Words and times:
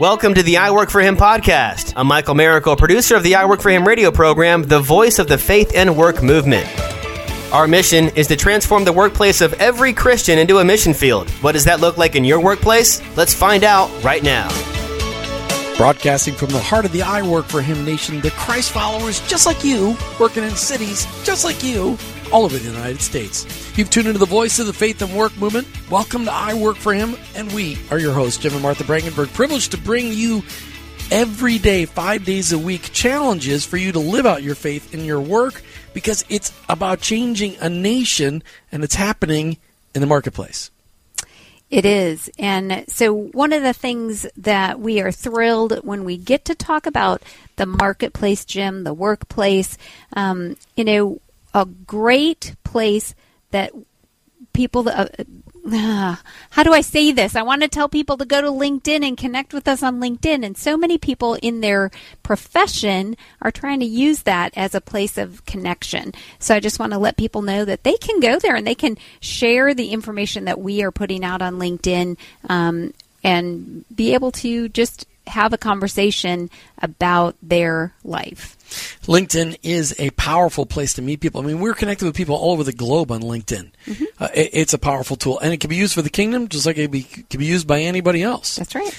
Welcome 0.00 0.34
to 0.34 0.42
the 0.42 0.56
I 0.56 0.72
Work 0.72 0.90
for 0.90 1.00
Him 1.00 1.16
podcast. 1.16 1.92
I'm 1.94 2.08
Michael 2.08 2.34
Miracle, 2.34 2.74
producer 2.74 3.14
of 3.14 3.22
the 3.22 3.36
I 3.36 3.44
Work 3.44 3.60
for 3.60 3.70
Him 3.70 3.86
radio 3.86 4.10
program, 4.10 4.64
the 4.64 4.80
voice 4.80 5.20
of 5.20 5.28
the 5.28 5.38
faith 5.38 5.70
and 5.72 5.96
work 5.96 6.20
movement. 6.20 6.68
Our 7.52 7.68
mission 7.68 8.08
is 8.16 8.26
to 8.26 8.36
transform 8.36 8.84
the 8.84 8.92
workplace 8.92 9.40
of 9.40 9.52
every 9.54 9.92
Christian 9.92 10.36
into 10.40 10.58
a 10.58 10.64
mission 10.64 10.94
field. 10.94 11.30
What 11.42 11.52
does 11.52 11.64
that 11.66 11.78
look 11.78 11.96
like 11.96 12.16
in 12.16 12.24
your 12.24 12.40
workplace? 12.40 13.00
Let's 13.16 13.34
find 13.34 13.62
out 13.62 13.88
right 14.02 14.24
now. 14.24 14.48
Broadcasting 15.76 16.34
from 16.34 16.48
the 16.48 16.60
heart 16.60 16.84
of 16.84 16.90
the 16.90 17.02
I 17.02 17.22
Work 17.22 17.46
for 17.46 17.62
Him 17.62 17.84
nation, 17.84 18.20
the 18.20 18.32
Christ 18.32 18.72
followers 18.72 19.20
just 19.28 19.46
like 19.46 19.62
you, 19.62 19.96
working 20.18 20.42
in 20.42 20.56
cities 20.56 21.06
just 21.22 21.44
like 21.44 21.62
you, 21.62 21.96
all 22.32 22.44
over 22.44 22.56
the 22.56 22.68
United 22.68 23.00
States. 23.00 23.46
You've 23.76 23.90
tuned 23.90 24.06
into 24.06 24.18
the 24.18 24.26
voice 24.26 24.58
of 24.58 24.66
the 24.66 24.72
faith 24.72 25.02
and 25.02 25.14
work 25.14 25.36
movement. 25.36 25.66
Welcome 25.90 26.24
to 26.24 26.32
I 26.32 26.54
Work 26.54 26.76
for 26.76 26.92
Him, 26.92 27.16
and 27.34 27.52
we 27.52 27.78
are 27.90 27.98
your 27.98 28.12
hosts, 28.12 28.42
Jim 28.42 28.52
and 28.52 28.62
Martha 28.62 28.84
Brangenberg. 28.84 29.32
Privileged 29.32 29.72
to 29.72 29.78
bring 29.78 30.12
you 30.12 30.42
every 31.10 31.58
day, 31.58 31.84
five 31.84 32.24
days 32.24 32.52
a 32.52 32.58
week, 32.58 32.92
challenges 32.92 33.64
for 33.64 33.76
you 33.76 33.92
to 33.92 33.98
live 33.98 34.26
out 34.26 34.42
your 34.42 34.54
faith 34.54 34.94
in 34.94 35.04
your 35.04 35.20
work 35.20 35.62
because 35.92 36.24
it's 36.28 36.52
about 36.68 37.00
changing 37.00 37.56
a 37.60 37.68
nation 37.68 38.42
and 38.72 38.84
it's 38.84 38.94
happening 38.94 39.56
in 39.94 40.00
the 40.00 40.06
marketplace. 40.06 40.70
It 41.70 41.84
is. 41.84 42.30
And 42.38 42.84
so, 42.88 43.12
one 43.12 43.52
of 43.52 43.62
the 43.62 43.72
things 43.72 44.26
that 44.36 44.78
we 44.78 45.00
are 45.00 45.10
thrilled 45.10 45.80
when 45.82 46.04
we 46.04 46.16
get 46.16 46.44
to 46.44 46.54
talk 46.54 46.86
about 46.86 47.22
the 47.56 47.66
marketplace, 47.66 48.44
Jim, 48.44 48.84
the 48.84 48.94
workplace, 48.94 49.76
um, 50.12 50.56
you 50.76 50.84
know, 50.84 51.20
a 51.54 51.64
great 51.64 52.56
place 52.64 53.14
that 53.50 53.72
people 54.52 54.88
uh, 54.88 55.06
uh, 55.72 56.16
how 56.50 56.62
do 56.62 56.72
I 56.72 56.82
say 56.82 57.12
this? 57.12 57.34
I 57.34 57.42
want 57.42 57.62
to 57.62 57.68
tell 57.68 57.88
people 57.88 58.16
to 58.18 58.26
go 58.26 58.40
to 58.40 58.48
LinkedIn 58.48 59.06
and 59.06 59.16
connect 59.16 59.54
with 59.54 59.66
us 59.66 59.82
on 59.82 60.00
LinkedIn. 60.00 60.44
And 60.44 60.56
so 60.56 60.76
many 60.76 60.98
people 60.98 61.34
in 61.34 61.60
their 61.60 61.90
profession 62.22 63.16
are 63.40 63.50
trying 63.50 63.80
to 63.80 63.86
use 63.86 64.22
that 64.22 64.52
as 64.56 64.74
a 64.74 64.80
place 64.80 65.16
of 65.16 65.44
connection. 65.46 66.12
So 66.38 66.54
I 66.54 66.60
just 66.60 66.78
want 66.78 66.92
to 66.92 66.98
let 66.98 67.16
people 67.16 67.42
know 67.42 67.64
that 67.64 67.84
they 67.84 67.96
can 67.96 68.20
go 68.20 68.38
there 68.38 68.56
and 68.56 68.66
they 68.66 68.74
can 68.74 68.98
share 69.20 69.72
the 69.74 69.90
information 69.90 70.44
that 70.44 70.60
we 70.60 70.82
are 70.82 70.92
putting 70.92 71.24
out 71.24 71.40
on 71.40 71.58
LinkedIn 71.58 72.18
um, 72.48 72.92
and 73.22 73.84
be 73.94 74.12
able 74.12 74.32
to 74.32 74.68
just 74.68 75.06
have 75.26 75.54
a 75.54 75.58
conversation 75.58 76.50
about 76.82 77.36
their 77.42 77.94
life. 78.04 78.58
LinkedIn 79.02 79.58
is 79.62 79.94
a 79.98 80.10
powerful 80.10 80.66
place 80.66 80.94
to 80.94 81.02
meet 81.02 81.20
people. 81.20 81.40
I 81.40 81.44
mean, 81.44 81.60
we're 81.60 81.74
connected 81.74 82.04
with 82.04 82.16
people 82.16 82.36
all 82.36 82.52
over 82.52 82.64
the 82.64 82.72
globe 82.72 83.10
on 83.10 83.20
LinkedIn. 83.20 83.70
Mm-hmm. 83.86 84.04
Uh, 84.18 84.28
it, 84.34 84.50
it's 84.52 84.74
a 84.74 84.78
powerful 84.78 85.16
tool, 85.16 85.38
and 85.40 85.52
it 85.52 85.60
can 85.60 85.70
be 85.70 85.76
used 85.76 85.94
for 85.94 86.02
the 86.02 86.10
kingdom 86.10 86.48
just 86.48 86.66
like 86.66 86.78
it 86.78 86.90
be, 86.90 87.02
can 87.02 87.38
be 87.38 87.46
used 87.46 87.66
by 87.66 87.80
anybody 87.80 88.22
else. 88.22 88.56
That's 88.56 88.74
right. 88.74 88.96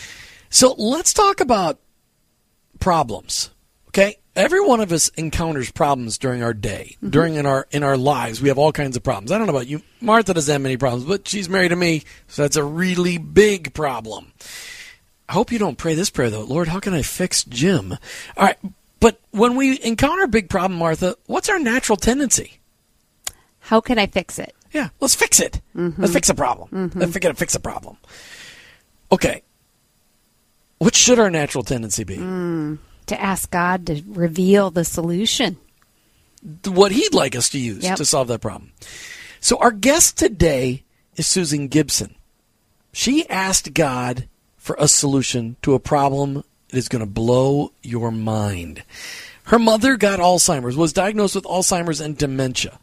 So 0.49 0.73
let's 0.77 1.13
talk 1.13 1.41
about 1.41 1.79
problems. 2.79 3.51
Okay, 3.89 4.17
every 4.35 4.59
one 4.59 4.81
of 4.81 4.91
us 4.91 5.09
encounters 5.09 5.71
problems 5.71 6.17
during 6.17 6.43
our 6.43 6.53
day, 6.53 6.95
mm-hmm. 6.97 7.09
during 7.09 7.35
in 7.35 7.45
our 7.45 7.67
in 7.71 7.83
our 7.83 7.97
lives. 7.97 8.41
We 8.41 8.49
have 8.49 8.57
all 8.57 8.71
kinds 8.71 8.97
of 8.97 9.03
problems. 9.03 9.31
I 9.31 9.37
don't 9.37 9.47
know 9.47 9.53
about 9.53 9.67
you. 9.67 9.81
Martha 10.01 10.33
doesn't 10.33 10.51
have 10.51 10.61
many 10.61 10.77
problems, 10.77 11.05
but 11.05 11.27
she's 11.27 11.49
married 11.49 11.69
to 11.69 11.75
me, 11.75 12.03
so 12.27 12.41
that's 12.41 12.57
a 12.57 12.63
really 12.63 13.17
big 13.17 13.73
problem. 13.73 14.33
I 15.27 15.33
hope 15.33 15.51
you 15.51 15.59
don't 15.59 15.77
pray 15.77 15.95
this 15.95 16.09
prayer 16.09 16.29
though. 16.29 16.43
Lord, 16.43 16.67
how 16.67 16.79
can 16.79 16.93
I 16.93 17.01
fix 17.01 17.43
Jim? 17.43 17.93
All 18.37 18.45
right, 18.45 18.57
but 19.05 19.19
when 19.29 19.55
we 19.55 19.79
encounter 19.83 20.23
a 20.23 20.27
big 20.27 20.49
problem, 20.49 20.79
Martha, 20.79 21.15
what's 21.27 21.47
our 21.47 21.59
natural 21.59 21.95
tendency? 21.95 22.57
How 23.59 23.79
can 23.79 23.99
I 23.99 24.07
fix 24.07 24.39
it? 24.39 24.55
Yeah, 24.71 24.89
let's 24.99 25.13
fix 25.13 25.39
it. 25.39 25.61
Mm-hmm. 25.75 26.01
Let's 26.01 26.11
fix 26.11 26.27
a 26.27 26.33
problem. 26.33 26.69
Mm-hmm. 26.69 26.99
Let's 27.01 27.13
figure 27.13 27.29
to 27.29 27.35
fix 27.35 27.53
a 27.53 27.59
problem. 27.59 27.97
Okay. 29.11 29.43
What 30.79 30.95
should 30.95 31.19
our 31.19 31.29
natural 31.29 31.63
tendency 31.63 32.03
be? 32.03 32.17
Mm, 32.17 32.79
to 33.05 33.21
ask 33.21 33.51
God 33.51 33.85
to 33.85 34.01
reveal 34.07 34.71
the 34.71 34.83
solution. 34.83 35.57
What 36.63 36.91
He'd 36.91 37.13
like 37.13 37.35
us 37.35 37.49
to 37.49 37.59
use 37.59 37.83
yep. 37.83 37.97
to 37.97 38.05
solve 38.05 38.27
that 38.29 38.41
problem. 38.41 38.71
So, 39.39 39.59
our 39.59 39.71
guest 39.71 40.17
today 40.17 40.83
is 41.15 41.27
Susan 41.27 41.67
Gibson. 41.67 42.15
She 42.91 43.29
asked 43.29 43.75
God 43.75 44.27
for 44.57 44.75
a 44.79 44.87
solution 44.87 45.57
to 45.61 45.75
a 45.75 45.79
problem 45.79 46.43
that 46.69 46.77
is 46.77 46.89
going 46.89 47.01
to 47.01 47.09
blow 47.09 47.71
your 47.81 48.11
mind. 48.11 48.83
Her 49.45 49.59
mother 49.59 49.95
got 49.97 50.19
Alzheimer's, 50.19 50.75
was 50.75 50.93
diagnosed 50.93 51.35
with 51.35 51.43
Alzheimer's 51.45 52.01
and 52.01 52.17
dementia. 52.17 52.79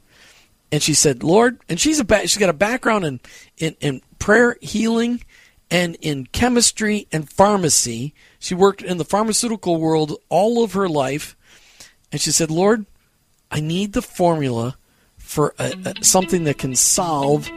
And 0.71 0.83
she 0.83 0.95
said, 0.95 1.23
Lord, 1.23 1.59
and 1.69 1.79
she's 1.79 2.01
a 2.01 2.21
she's 2.21 2.39
got 2.39 2.49
a 2.49 2.55
background 2.55 3.05
in, 3.05 3.21
in, 3.59 3.77
in 3.81 4.03
prayer 4.19 4.57
healing 4.61 5.23
and 5.71 5.97
in 6.01 6.27
chemistry 6.27 7.09
and 7.13 7.31
pharmacy. 7.31 8.15
She 8.39 8.55
worked 8.55 8.83
in 8.83 8.99
the 8.99 9.05
pharmaceutical 9.05 9.79
world 9.79 10.17
all 10.29 10.63
of 10.63 10.73
her 10.73 10.89
life. 10.89 11.37
And 12.11 12.21
she 12.21 12.31
said, 12.31 12.51
Lord, 12.51 12.87
I 13.51 13.61
need 13.61 13.93
the 13.93 14.03
formula 14.03 14.77
for 15.19 15.55
a, 15.59 15.75
a, 15.85 16.05
something 16.05 16.45
that 16.45 16.59
can 16.59 16.75
solve 16.75 17.51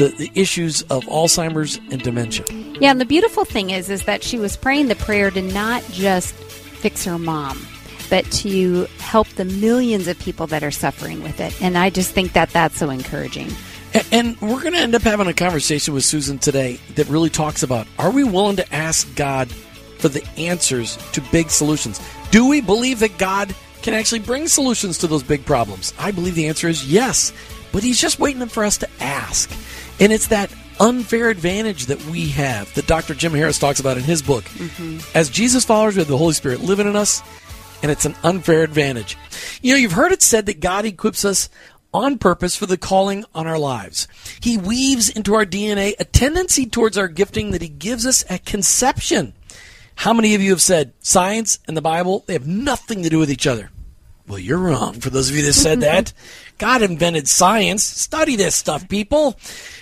the, 0.00 0.08
the 0.16 0.32
issues 0.34 0.80
of 0.82 1.04
Alzheimer's 1.04 1.76
and 1.90 2.02
dementia. 2.02 2.46
Yeah, 2.80 2.90
and 2.90 3.00
the 3.00 3.04
beautiful 3.04 3.44
thing 3.44 3.68
is 3.70 3.90
is 3.90 4.04
that 4.04 4.22
she 4.22 4.38
was 4.38 4.56
praying 4.56 4.88
the 4.88 4.96
prayer 4.96 5.30
to 5.30 5.42
not 5.42 5.84
just 5.90 6.34
fix 6.34 7.04
her 7.04 7.18
mom, 7.18 7.60
but 8.08 8.24
to 8.32 8.86
help 8.98 9.28
the 9.28 9.44
millions 9.44 10.08
of 10.08 10.18
people 10.18 10.46
that 10.48 10.64
are 10.64 10.70
suffering 10.70 11.22
with 11.22 11.38
it. 11.38 11.60
And 11.60 11.76
I 11.76 11.90
just 11.90 12.12
think 12.12 12.32
that 12.32 12.48
that's 12.50 12.78
so 12.78 12.88
encouraging. 12.88 13.50
And 14.10 14.40
we're 14.40 14.60
going 14.60 14.72
to 14.72 14.78
end 14.78 14.94
up 14.94 15.02
having 15.02 15.26
a 15.26 15.34
conversation 15.34 15.92
with 15.92 16.04
Susan 16.04 16.38
today 16.38 16.80
that 16.94 17.08
really 17.08 17.28
talks 17.28 17.62
about 17.62 17.86
are 17.98 18.10
we 18.10 18.24
willing 18.24 18.56
to 18.56 18.74
ask 18.74 19.14
God 19.16 19.50
for 19.98 20.08
the 20.08 20.26
answers 20.38 20.96
to 21.12 21.20
big 21.30 21.50
solutions? 21.50 22.00
Do 22.30 22.48
we 22.48 22.62
believe 22.62 23.00
that 23.00 23.18
God 23.18 23.54
can 23.82 23.92
actually 23.92 24.20
bring 24.20 24.48
solutions 24.48 24.96
to 24.98 25.06
those 25.06 25.22
big 25.22 25.44
problems? 25.44 25.92
I 25.98 26.10
believe 26.10 26.36
the 26.36 26.48
answer 26.48 26.68
is 26.68 26.90
yes, 26.90 27.34
but 27.72 27.82
He's 27.82 28.00
just 28.00 28.18
waiting 28.18 28.46
for 28.46 28.64
us 28.64 28.78
to 28.78 28.88
ask. 29.00 29.50
And 30.00 30.12
it's 30.12 30.28
that 30.28 30.50
unfair 30.80 31.28
advantage 31.28 31.86
that 31.86 32.02
we 32.06 32.28
have 32.30 32.72
that 32.74 32.86
Dr. 32.86 33.14
Jim 33.14 33.32
Harris 33.32 33.58
talks 33.58 33.80
about 33.80 33.98
in 33.98 34.02
his 34.02 34.22
book. 34.22 34.44
Mm-hmm. 34.44 34.98
As 35.16 35.28
Jesus 35.28 35.64
followers, 35.64 35.94
we 35.94 36.00
have 36.00 36.08
the 36.08 36.16
Holy 36.16 36.32
Spirit 36.32 36.60
living 36.60 36.86
in 36.86 36.96
us, 36.96 37.22
and 37.82 37.92
it's 37.92 38.06
an 38.06 38.16
unfair 38.22 38.62
advantage. 38.62 39.16
You 39.60 39.74
know, 39.74 39.78
you've 39.78 39.92
heard 39.92 40.12
it 40.12 40.22
said 40.22 40.46
that 40.46 40.60
God 40.60 40.86
equips 40.86 41.24
us 41.24 41.50
on 41.92 42.18
purpose 42.18 42.56
for 42.56 42.66
the 42.66 42.78
calling 42.78 43.24
on 43.34 43.46
our 43.46 43.58
lives. 43.58 44.08
He 44.40 44.56
weaves 44.56 45.08
into 45.08 45.34
our 45.34 45.44
DNA 45.44 45.94
a 45.98 46.04
tendency 46.04 46.66
towards 46.66 46.96
our 46.96 47.08
gifting 47.08 47.50
that 47.50 47.62
He 47.62 47.68
gives 47.68 48.06
us 48.06 48.24
at 48.30 48.44
conception. 48.46 49.34
How 49.96 50.14
many 50.14 50.34
of 50.34 50.40
you 50.40 50.50
have 50.50 50.62
said 50.62 50.94
science 51.00 51.58
and 51.66 51.76
the 51.76 51.82
Bible, 51.82 52.24
they 52.26 52.32
have 52.32 52.46
nothing 52.46 53.02
to 53.02 53.10
do 53.10 53.18
with 53.18 53.30
each 53.30 53.46
other? 53.46 53.70
Well, 54.26 54.38
you're 54.38 54.58
wrong. 54.58 54.94
For 55.00 55.10
those 55.10 55.28
of 55.28 55.36
you 55.36 55.42
that 55.42 55.52
said 55.52 55.80
that, 55.82 56.12
God 56.60 56.82
invented 56.82 57.26
science. 57.26 57.82
Study 57.82 58.36
this 58.36 58.54
stuff, 58.54 58.86
people. 58.86 59.34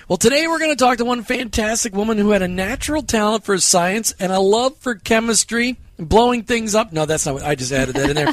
Well, 0.07 0.17
today 0.17 0.47
we're 0.47 0.61
going 0.61 0.71
to 0.71 0.77
talk 0.77 0.99
to 0.99 1.05
one 1.05 1.25
fantastic 1.25 1.93
woman 1.93 2.19
who 2.19 2.31
had 2.31 2.41
a 2.41 2.47
natural 2.47 3.03
talent 3.03 3.45
for 3.45 3.59
science 3.59 4.15
and 4.21 4.31
a 4.31 4.39
love 4.39 4.77
for 4.77 4.95
chemistry 4.95 5.77
blowing 5.99 6.45
things 6.45 6.77
up. 6.77 6.93
No, 6.93 7.05
that's 7.05 7.27
not 7.27 7.35
what 7.35 7.43
I 7.43 7.57
just 7.57 7.73
added 7.73 7.97
that 7.97 8.11
in 8.11 8.15
there. 8.15 8.33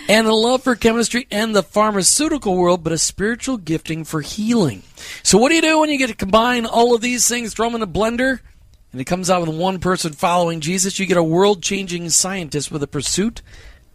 and 0.08 0.26
a 0.26 0.32
love 0.32 0.62
for 0.62 0.74
chemistry 0.74 1.26
and 1.30 1.54
the 1.54 1.62
pharmaceutical 1.62 2.56
world, 2.56 2.82
but 2.82 2.94
a 2.94 2.98
spiritual 2.98 3.58
gifting 3.58 4.04
for 4.04 4.22
healing. 4.22 4.82
So, 5.22 5.36
what 5.36 5.50
do 5.50 5.56
you 5.56 5.60
do 5.60 5.78
when 5.78 5.90
you 5.90 5.98
get 5.98 6.08
to 6.08 6.16
combine 6.16 6.64
all 6.64 6.94
of 6.94 7.02
these 7.02 7.28
things, 7.28 7.52
throw 7.52 7.66
them 7.68 7.76
in 7.76 7.82
a 7.82 7.86
blender, 7.86 8.40
and 8.92 9.02
it 9.02 9.04
comes 9.04 9.28
out 9.28 9.46
with 9.46 9.54
one 9.54 9.80
person 9.80 10.14
following 10.14 10.60
Jesus? 10.60 10.98
You 10.98 11.04
get 11.04 11.18
a 11.18 11.22
world 11.22 11.62
changing 11.62 12.08
scientist 12.08 12.72
with 12.72 12.82
a 12.82 12.88
pursuit 12.88 13.42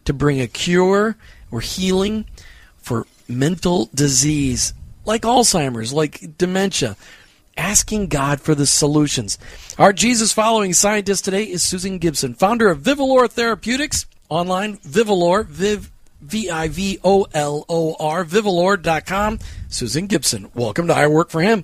to 0.06 0.13
bring 0.13 0.40
a 0.40 0.47
cure 0.47 1.18
or 1.50 1.62
healing 1.62 2.25
for 2.78 3.07
mental 3.29 3.89
disease 3.93 4.73
like 5.05 5.21
Alzheimer's, 5.23 5.93
like 5.93 6.38
dementia, 6.38 6.97
asking 7.55 8.07
God 8.07 8.41
for 8.41 8.53
the 8.53 8.65
solutions. 8.65 9.38
Our 9.77 9.93
Jesus 9.93 10.33
following 10.33 10.73
scientist 10.73 11.25
today 11.25 11.43
is 11.43 11.63
Susan 11.63 11.97
Gibson, 11.97 12.33
founder 12.33 12.69
of 12.69 12.81
Vivolor 12.81 13.29
Therapeutics, 13.29 14.06
online, 14.29 14.77
Vivolor, 14.77 15.45
Viv, 15.45 15.89
V 16.21 16.50
I 16.50 16.68
V 16.68 17.00
O 17.03 17.25
L 17.33 17.65
O 17.69 17.95
R, 18.00 18.25
Vivolor.com. 18.25 19.39
Susan 19.69 20.07
Gibson, 20.07 20.51
welcome 20.53 20.88
to 20.88 20.94
I 20.94 21.07
Work 21.07 21.30
for 21.30 21.41
Him. 21.41 21.63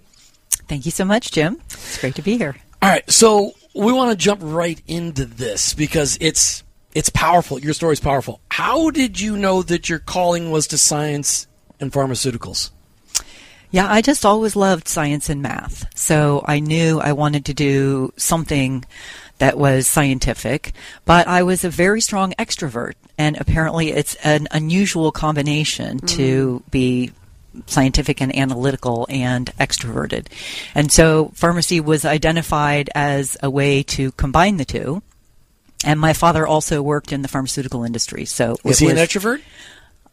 Thank 0.68 0.86
you 0.86 0.92
so 0.92 1.06
much, 1.06 1.32
Jim. 1.32 1.60
It's 1.66 2.00
great 2.00 2.16
to 2.16 2.22
be 2.22 2.38
here. 2.38 2.56
All 2.82 2.90
right, 2.90 3.10
so 3.10 3.54
we 3.76 3.92
want 3.92 4.12
to 4.12 4.18
jump 4.18 4.42
right 4.44 4.82
into 4.88 5.26
this 5.26 5.74
because 5.74 6.18
it's 6.22 6.64
it's 6.94 7.10
powerful. 7.10 7.60
Your 7.60 7.74
story 7.74 7.94
is 7.94 8.00
powerful. 8.00 8.40
How 8.52 8.92
did 8.92 9.20
you 9.20 9.36
know 9.36 9.64
that 9.64 9.90
your 9.90 10.00
calling 10.00 10.52
was 10.52 10.68
to 10.68 10.78
science 10.78 11.48
and 11.84 11.92
pharmaceuticals? 11.92 12.72
Yeah, 13.70 13.92
I 13.92 14.02
just 14.02 14.26
always 14.26 14.56
loved 14.56 14.88
science 14.88 15.30
and 15.30 15.42
math. 15.42 15.86
So 15.96 16.44
I 16.48 16.60
knew 16.60 17.00
I 17.00 17.14
wanted 17.14 17.46
to 17.46 17.54
do 17.54 18.14
something 18.18 18.86
that 19.40 19.58
was 19.58 19.88
scientific, 19.88 20.74
but 21.06 21.28
I 21.28 21.42
was 21.44 21.64
a 21.64 21.70
very 21.70 22.00
strong 22.00 22.34
extrovert. 22.38 22.94
And 23.18 23.36
apparently 23.40 23.92
it's 23.92 24.16
an 24.24 24.48
unusual 24.52 25.12
combination 25.12 26.00
mm. 26.00 26.08
to 26.10 26.64
be 26.70 27.14
scientific 27.68 28.22
and 28.22 28.36
analytical 28.36 29.08
and 29.10 29.48
extroverted. 29.60 30.28
And 30.76 30.92
so 30.92 31.32
pharmacy 31.34 31.80
was 31.80 32.06
identified 32.06 32.90
as 32.96 33.38
a 33.42 33.50
way 33.50 33.84
to 33.84 34.12
combine 34.14 34.58
the 34.58 34.66
two. 34.66 35.02
And 35.86 36.00
my 36.00 36.14
father 36.14 36.48
also 36.48 36.82
worked 36.82 37.12
in 37.12 37.24
the 37.24 37.28
pharmaceutical 37.28 37.84
industry. 37.84 38.26
So 38.26 38.58
Was 38.64 38.82
it 38.82 38.86
he 38.86 38.92
an 38.92 38.98
extrovert? 38.98 39.42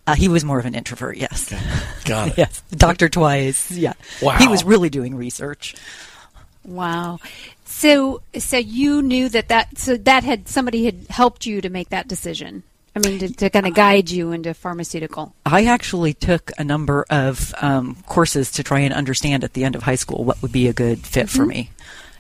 Uh, 0.07 0.15
he 0.15 0.29
was 0.29 0.45
more 0.45 0.59
of 0.59 0.67
an 0.67 0.75
introvert, 0.75 1.17
yes. 1.17 1.53
Got 2.05 2.29
it. 2.33 2.39
yes. 2.39 2.63
Dr. 2.71 3.09
Twice, 3.09 3.71
yeah. 3.71 3.93
Wow. 4.23 4.37
He 4.39 4.49
was 4.49 4.65
really 4.65 4.91
doing 4.91 5.15
research. 5.15 5.75
Wow. 6.65 7.19
So 7.65 8.21
so 8.37 8.57
you 8.59 9.03
knew 9.03 9.29
that 9.31 9.49
that 9.49 9.79
so 9.79 9.97
that 9.97 10.25
had 10.25 10.49
somebody 10.49 10.85
had 10.85 11.07
helped 11.09 11.47
you 11.47 11.61
to 11.61 11.71
make 11.71 11.91
that 11.91 12.09
decision. 12.09 12.63
I 12.95 12.99
mean, 12.99 13.21
to, 13.21 13.33
to 13.35 13.51
kind 13.51 13.67
of 13.69 13.75
guide 13.75 14.11
you 14.11 14.33
into 14.33 14.53
pharmaceutical. 14.53 15.33
I 15.47 15.67
actually 15.67 16.13
took 16.13 16.51
a 16.59 16.65
number 16.65 17.07
of 17.09 17.55
um, 17.63 17.97
courses 18.09 18.51
to 18.53 18.65
try 18.65 18.81
and 18.81 18.93
understand 18.93 19.45
at 19.45 19.53
the 19.53 19.63
end 19.63 19.77
of 19.77 19.85
high 19.85 19.95
school 19.95 20.25
what 20.25 20.43
would 20.43 20.51
be 20.51 20.67
a 20.67 20.73
good 20.73 20.99
fit 21.07 21.31
for 21.31 21.47
me. 21.47 21.71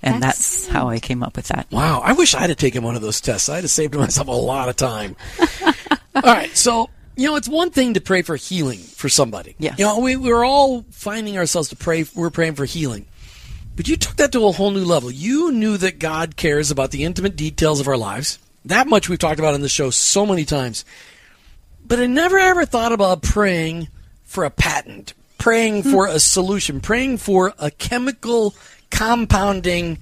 And 0.01 0.23
That's- 0.23 0.63
that's, 0.63 0.67
how 0.69 0.89
I 0.89 1.01
came 1.01 1.23
up 1.25 1.35
with 1.37 1.49
that. 1.49 1.67
Wow, 1.73 2.01
I 2.03 2.13
wish 2.13 2.35
I'd 2.37 2.49
have 2.51 2.57
taken 2.57 2.85
one 2.85 2.95
of 2.95 3.03
those 3.03 3.21
tests. 3.21 3.49
I'd 3.49 3.65
have 3.65 3.71
saved 3.71 3.95
myself 3.97 4.29
a 4.29 4.31
lot 4.31 4.69
of 4.69 4.77
time. 4.77 5.17
all 6.15 6.23
right, 6.23 6.57
so 6.57 6.89
you 7.21 7.27
know, 7.27 7.37
it's 7.37 7.49
one 7.49 7.71
thing 7.71 7.93
to 7.95 8.01
pray 8.01 8.23
for 8.23 8.35
healing 8.35 8.79
for 8.79 9.11
somebody. 9.11 9.55
Yeah. 9.59 9.75
You 9.77 9.85
know, 9.85 9.99
we 9.99 10.17
we're 10.17 10.43
all 10.43 10.87
finding 10.91 11.37
ourselves 11.37 11.69
to 11.69 11.77
pray. 11.77 12.07
We're 12.15 12.31
praying 12.31 12.55
for 12.55 12.65
healing, 12.65 13.05
but 13.77 13.89
you 13.89 13.99
took 13.99 14.17
that 14.17 14.33
to 14.33 14.47
a 14.47 14.53
whole 14.53 14.71
new 14.71 14.87
level. 14.87 15.11
You 15.11 15.53
knew 15.53 15.77
that 15.77 15.99
God 15.99 16.37
cares 16.37 16.71
about 16.71 16.93
the 16.93 17.05
intimate 17.05 17.37
details 17.37 17.79
of 17.79 17.89
our 17.89 17.99
lives. 17.99 18.39
That 18.65 18.87
much 18.87 19.11
we've 19.11 19.19
talked 19.19 19.39
about 19.39 19.55
in 19.55 19.61
the 19.61 19.69
show 19.69 19.91
so 19.91 20.25
many 20.25 20.47
times. 20.47 20.87
But 21.87 21.99
I 21.99 22.07
never 22.07 22.39
ever 22.39 22.65
thought 22.65 22.93
about 22.93 23.21
praying 23.21 23.89
for 24.25 24.45
a 24.45 24.51
patent, 24.51 25.13
praying 25.37 25.83
hmm. 25.83 25.91
for 25.91 26.07
a 26.07 26.21
solution, 26.21 26.81
praying 26.81 27.19
for 27.19 27.53
a 27.59 27.71
chemical 27.71 28.55
compounding 28.91 29.99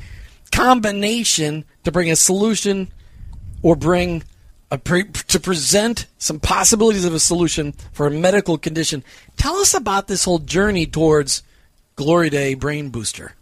combination 0.53 1.65
to 1.82 1.91
bring 1.91 2.12
a 2.12 2.17
solution 2.17 2.93
or 3.61 3.75
bring 3.75 4.23
pre- 4.76 5.05
to 5.05 5.41
present 5.41 6.06
some 6.19 6.38
possibilities 6.41 7.06
of 7.06 7.15
a 7.15 7.20
solution 7.20 7.73
for 7.93 8.06
a 8.06 8.11
medical 8.11 8.59
condition. 8.59 9.03
Tell 9.37 9.56
us 9.56 9.73
about 9.73 10.09
this 10.09 10.25
whole 10.25 10.41
journey 10.41 10.85
towards 10.85 11.43
Glory 11.97 12.29
Day 12.29 12.53
Brain 12.55 12.91
Booster. 12.91 13.35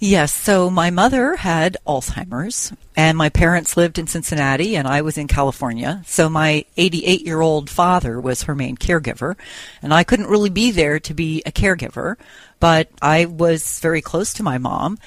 Yes, 0.00 0.32
so 0.32 0.70
my 0.70 0.90
mother 0.90 1.34
had 1.34 1.76
Alzheimer's, 1.84 2.72
and 2.96 3.18
my 3.18 3.30
parents 3.30 3.76
lived 3.76 3.98
in 3.98 4.06
Cincinnati, 4.06 4.76
and 4.76 4.86
I 4.86 5.02
was 5.02 5.18
in 5.18 5.26
California. 5.26 6.04
So 6.06 6.28
my 6.28 6.64
88 6.76 7.26
year 7.26 7.40
old 7.40 7.68
father 7.68 8.20
was 8.20 8.44
her 8.44 8.54
main 8.54 8.76
caregiver, 8.76 9.34
and 9.82 9.92
I 9.92 10.04
couldn't 10.04 10.28
really 10.28 10.50
be 10.50 10.70
there 10.70 11.00
to 11.00 11.14
be 11.14 11.42
a 11.44 11.50
caregiver, 11.50 12.14
but 12.60 12.90
I 13.02 13.24
was 13.24 13.80
very 13.80 14.00
close 14.00 14.32
to 14.34 14.44
my 14.44 14.56
mom. 14.56 14.98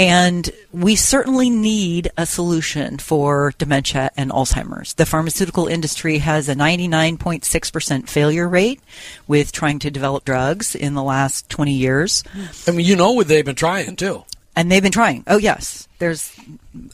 And 0.00 0.48
we 0.72 0.96
certainly 0.96 1.50
need 1.50 2.10
a 2.16 2.24
solution 2.24 2.96
for 2.96 3.52
dementia 3.58 4.10
and 4.16 4.30
Alzheimer's. 4.30 4.94
The 4.94 5.04
pharmaceutical 5.04 5.66
industry 5.66 6.16
has 6.18 6.48
a 6.48 6.54
99.6% 6.54 8.08
failure 8.08 8.48
rate 8.48 8.80
with 9.28 9.52
trying 9.52 9.78
to 9.80 9.90
develop 9.90 10.24
drugs 10.24 10.74
in 10.74 10.94
the 10.94 11.02
last 11.02 11.50
20 11.50 11.74
years. 11.74 12.24
I 12.66 12.70
mean, 12.70 12.86
you 12.86 12.96
know 12.96 13.12
what 13.12 13.28
they've 13.28 13.44
been 13.44 13.54
trying 13.54 13.96
too. 13.96 14.24
And 14.56 14.72
they've 14.72 14.82
been 14.82 14.90
trying. 14.90 15.22
Oh, 15.26 15.36
yes. 15.36 15.86
There's 15.98 16.34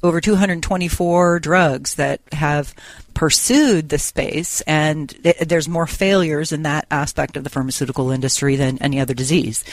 over 0.03 0.21
224 0.21 1.39
drugs 1.39 1.95
that 1.95 2.21
have 2.33 2.75
pursued 3.15 3.89
the 3.89 3.99
space, 3.99 4.63
and 4.63 5.11
th- 5.23 5.39
there's 5.39 5.69
more 5.69 5.87
failures 5.87 6.51
in 6.51 6.65
that 6.65 6.87
aspect 6.91 7.37
of 7.37 7.45
the 7.45 7.51
pharmaceutical 7.51 8.11
industry 8.11 8.57
than 8.57 8.83
any 8.83 8.99
other 8.99 9.15
disease. 9.15 9.65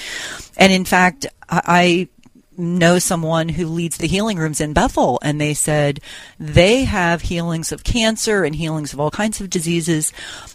And 0.55 0.71
in 0.71 0.85
fact, 0.85 1.25
I. 1.49 1.61
I 1.65 2.09
know 2.57 2.99
someone 2.99 3.49
who 3.49 3.67
leads 3.67 3.97
the 3.97 4.07
healing 4.07 4.37
rooms 4.37 4.61
in 4.61 4.73
Bethel, 4.73 5.19
and 5.21 5.39
they 5.39 5.53
said 5.53 5.99
they 6.39 6.83
have 6.83 7.21
healings 7.21 7.71
of 7.71 7.83
cancer 7.83 8.43
and 8.43 8.55
healings 8.55 8.93
of 8.93 8.99
all 8.99 9.11
kinds 9.11 9.41
of 9.41 9.49
diseases, 9.49 10.13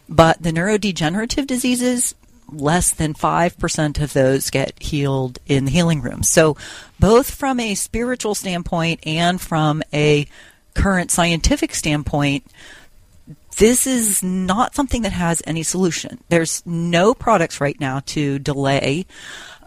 but 0.09 0.43
the 0.43 0.53
neurodegenerative 0.53 1.47
diseases, 1.47 2.15
less 2.51 2.91
than 2.91 3.15
5% 3.15 4.03
of 4.03 4.13
those 4.13 4.51
get 4.51 4.83
healed 4.83 5.39
in 5.47 5.65
the 5.65 5.71
healing 5.71 6.01
room. 6.01 6.23
So, 6.23 6.57
both 6.99 7.35
from 7.35 7.61
a 7.61 7.75
spiritual 7.75 8.35
standpoint 8.35 9.01
and 9.07 9.41
from 9.41 9.83
a 9.93 10.27
current 10.75 11.11
scientific 11.11 11.75
standpoint, 11.75 12.45
this 13.59 13.87
is 13.87 14.23
not 14.23 14.75
something 14.75 15.03
that 15.03 15.13
has 15.13 15.43
any 15.47 15.65
solution. 15.65 16.21
There's 16.29 16.65
no 16.65 17.13
products 17.13 17.61
right 17.61 17.79
now 17.79 18.01
to 18.07 18.39
delay 18.39 19.05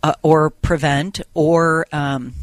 uh, 0.04 0.14
or 0.22 0.50
prevent 0.50 1.22
or 1.34 1.86
um, 1.92 2.34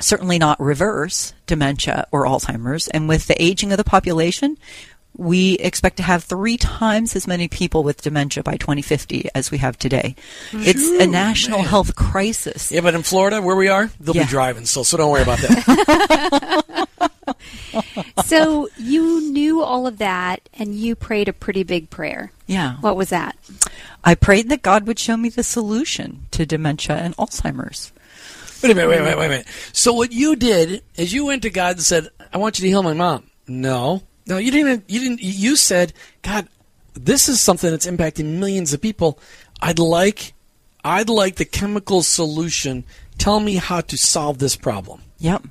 certainly 0.00 0.38
not 0.38 0.60
reverse 0.60 1.32
dementia 1.46 2.06
or 2.12 2.24
Alzheimer's. 2.26 2.88
And 2.88 3.08
with 3.08 3.26
the 3.26 3.40
aging 3.42 3.72
of 3.72 3.78
the 3.78 3.84
population, 3.84 4.58
we 5.16 5.54
expect 5.54 5.96
to 5.98 6.02
have 6.02 6.24
three 6.24 6.56
times 6.56 7.14
as 7.14 7.26
many 7.28 7.46
people 7.46 7.84
with 7.84 8.02
dementia 8.02 8.42
by 8.42 8.56
2050 8.56 9.28
as 9.34 9.50
we 9.50 9.58
have 9.58 9.78
today. 9.78 10.16
It's 10.52 10.88
a 11.00 11.06
national 11.06 11.58
man. 11.60 11.68
health 11.68 11.94
crisis. 11.94 12.72
Yeah, 12.72 12.80
but 12.80 12.94
in 12.94 13.02
Florida, 13.04 13.40
where 13.40 13.54
we 13.54 13.68
are, 13.68 13.90
they'll 14.00 14.16
Yeah. 14.16 14.24
be 14.24 14.28
driving 14.30 14.64
still, 14.66 14.82
so 14.82 14.96
don't 14.96 15.10
worry 15.12 15.22
about 15.22 15.38
that. 15.38 16.88
so 18.24 18.68
you 18.76 19.32
knew 19.32 19.62
all 19.62 19.86
of 19.86 19.98
that, 19.98 20.48
and 20.54 20.74
you 20.74 20.94
prayed 20.94 21.28
a 21.28 21.32
pretty 21.32 21.62
big 21.62 21.90
prayer. 21.90 22.32
Yeah. 22.46 22.76
What 22.80 22.96
was 22.96 23.10
that? 23.10 23.36
I 24.02 24.14
prayed 24.14 24.48
that 24.50 24.62
God 24.62 24.86
would 24.86 24.98
show 24.98 25.16
me 25.16 25.28
the 25.28 25.42
solution 25.42 26.26
to 26.32 26.44
dementia 26.44 26.96
and 26.96 27.16
Alzheimer's. 27.16 27.92
wait 28.62 28.72
a 28.72 28.74
minute, 28.74 28.88
wait, 28.88 29.02
wait, 29.02 29.18
wait, 29.18 29.28
wait. 29.28 29.46
So 29.72 29.92
what 29.92 30.12
you 30.12 30.36
did 30.36 30.82
is 30.96 31.12
you 31.12 31.24
went 31.26 31.42
to 31.42 31.50
God 31.50 31.76
and 31.76 31.82
said, 31.82 32.08
"I 32.32 32.38
want 32.38 32.58
you 32.58 32.64
to 32.64 32.68
heal 32.68 32.82
my 32.82 32.92
mom." 32.92 33.30
No, 33.46 34.02
no, 34.26 34.36
you 34.36 34.50
didn't. 34.50 34.84
You 34.88 35.00
didn't. 35.00 35.22
You 35.22 35.56
said, 35.56 35.92
"God, 36.22 36.48
this 36.94 37.28
is 37.28 37.40
something 37.40 37.70
that's 37.70 37.86
impacting 37.86 38.38
millions 38.38 38.72
of 38.72 38.80
people. 38.80 39.18
I'd 39.60 39.78
like, 39.78 40.34
I'd 40.84 41.08
like 41.08 41.36
the 41.36 41.44
chemical 41.44 42.02
solution. 42.02 42.84
Tell 43.18 43.40
me 43.40 43.56
how 43.56 43.80
to 43.80 43.96
solve 43.96 44.38
this 44.38 44.56
problem." 44.56 45.02
Yep. 45.18 45.44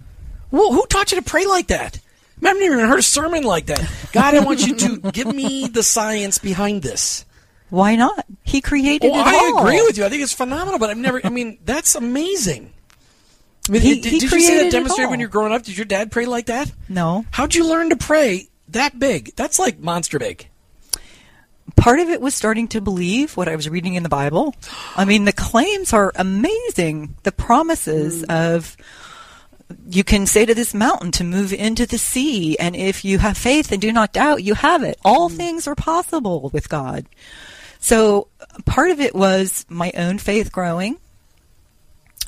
Well, 0.53 0.71
who 0.71 0.85
taught 0.85 1.11
you 1.11 1.17
to 1.19 1.23
pray 1.23 1.47
like 1.47 1.67
that? 1.67 1.99
I 2.43 2.49
haven't 2.49 2.61
even 2.61 2.77
heard 2.77 2.99
a 2.99 3.03
sermon 3.03 3.43
like 3.43 3.65
that. 3.65 3.89
God, 4.11 4.35
I 4.35 4.39
want 4.41 4.65
you 4.67 4.75
to 4.75 4.97
give 5.11 5.33
me 5.33 5.67
the 5.67 5.81
science 5.81 6.37
behind 6.37 6.83
this. 6.83 7.25
Why 7.71 7.95
not? 7.95 8.23
He 8.43 8.61
created 8.61 9.09
Oh, 9.11 9.19
it 9.19 9.25
I 9.25 9.35
all. 9.35 9.63
agree 9.65 9.81
with 9.81 9.97
you. 9.97 10.05
I 10.05 10.09
think 10.09 10.21
it's 10.21 10.31
phenomenal, 10.31 10.77
but 10.77 10.91
I've 10.91 10.97
never. 10.97 11.19
I 11.25 11.29
mean, 11.29 11.57
that's 11.65 11.95
amazing. 11.95 12.71
I 13.67 13.71
mean, 13.71 13.81
He- 13.81 13.95
did, 14.01 14.11
he 14.11 14.19
did 14.19 14.31
you 14.31 14.39
see 14.41 14.57
that 14.59 14.71
demonstrated 14.71 15.09
when 15.09 15.19
you 15.19 15.25
were 15.25 15.31
growing 15.31 15.53
up? 15.53 15.63
Did 15.63 15.75
your 15.75 15.85
dad 15.85 16.11
pray 16.11 16.27
like 16.27 16.45
that? 16.45 16.71
No. 16.87 17.25
How'd 17.31 17.55
you 17.55 17.67
learn 17.67 17.89
to 17.89 17.95
pray 17.95 18.47
that 18.69 18.99
big? 18.99 19.35
That's 19.35 19.57
like 19.57 19.79
monster 19.79 20.19
big. 20.19 20.49
Part 21.75 21.99
of 21.99 22.09
it 22.09 22.21
was 22.21 22.35
starting 22.35 22.67
to 22.69 22.81
believe 22.81 23.35
what 23.35 23.47
I 23.47 23.55
was 23.55 23.67
reading 23.69 23.95
in 23.95 24.03
the 24.03 24.09
Bible. 24.09 24.53
I 24.95 25.05
mean, 25.05 25.25
the 25.25 25.33
claims 25.33 25.93
are 25.93 26.11
amazing. 26.15 27.15
The 27.23 27.31
promises 27.31 28.23
mm. 28.23 28.29
of 28.53 28.77
you 29.87 30.03
can 30.03 30.25
say 30.25 30.45
to 30.45 30.55
this 30.55 30.73
mountain 30.73 31.11
to 31.13 31.23
move 31.23 31.53
into 31.53 31.85
the 31.85 31.97
sea, 31.97 32.57
and 32.57 32.75
if 32.75 33.05
you 33.05 33.19
have 33.19 33.37
faith 33.37 33.71
and 33.71 33.81
do 33.81 33.91
not 33.91 34.13
doubt, 34.13 34.43
you 34.43 34.53
have 34.53 34.83
it. 34.83 34.99
All 35.03 35.29
things 35.29 35.67
are 35.67 35.75
possible 35.75 36.49
with 36.53 36.69
God. 36.69 37.05
So 37.79 38.27
part 38.65 38.91
of 38.91 38.99
it 38.99 39.13
was 39.13 39.65
my 39.69 39.91
own 39.97 40.17
faith 40.17 40.51
growing. 40.51 40.97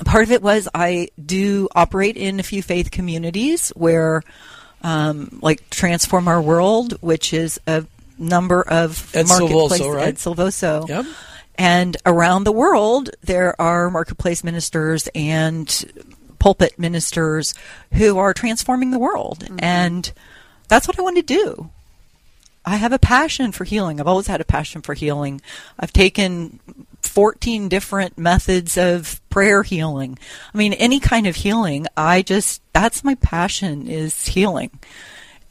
Part 0.04 0.24
of 0.24 0.30
it 0.30 0.42
was 0.42 0.68
I 0.74 1.08
do 1.24 1.68
operate 1.74 2.16
in 2.16 2.38
a 2.38 2.42
few 2.42 2.62
faith 2.62 2.90
communities 2.90 3.70
where, 3.70 4.22
um, 4.82 5.38
like 5.40 5.70
Transform 5.70 6.28
Our 6.28 6.42
World, 6.42 7.00
which 7.00 7.32
is 7.32 7.58
a 7.66 7.86
number 8.18 8.62
of 8.62 9.14
Ed 9.14 9.28
marketplace 9.28 9.80
Silvoso, 9.80 9.94
right? 9.94 10.08
Ed 10.08 10.16
Silvoso. 10.16 10.88
Yep. 10.88 11.06
And 11.58 11.96
around 12.04 12.44
the 12.44 12.52
world, 12.52 13.10
there 13.22 13.58
are 13.60 13.90
marketplace 13.90 14.44
ministers 14.44 15.08
and 15.14 15.68
pulpit 16.38 16.78
ministers 16.78 17.54
who 17.92 18.18
are 18.18 18.34
transforming 18.34 18.90
the 18.90 18.98
world. 18.98 19.40
Mm-hmm. 19.40 19.58
And 19.60 20.12
that's 20.68 20.88
what 20.88 20.98
I 20.98 21.02
want 21.02 21.16
to 21.16 21.22
do. 21.22 21.70
I 22.64 22.76
have 22.76 22.92
a 22.92 22.98
passion 22.98 23.52
for 23.52 23.64
healing. 23.64 24.00
I've 24.00 24.08
always 24.08 24.26
had 24.26 24.40
a 24.40 24.44
passion 24.44 24.82
for 24.82 24.94
healing. 24.94 25.40
I've 25.78 25.92
taken 25.92 26.58
14 27.02 27.68
different 27.68 28.18
methods 28.18 28.76
of 28.76 29.20
prayer 29.30 29.62
healing. 29.62 30.18
I 30.52 30.58
mean, 30.58 30.72
any 30.72 30.98
kind 30.98 31.28
of 31.28 31.36
healing, 31.36 31.86
I 31.96 32.22
just, 32.22 32.60
that's 32.72 33.04
my 33.04 33.14
passion 33.16 33.86
is 33.86 34.26
healing. 34.26 34.70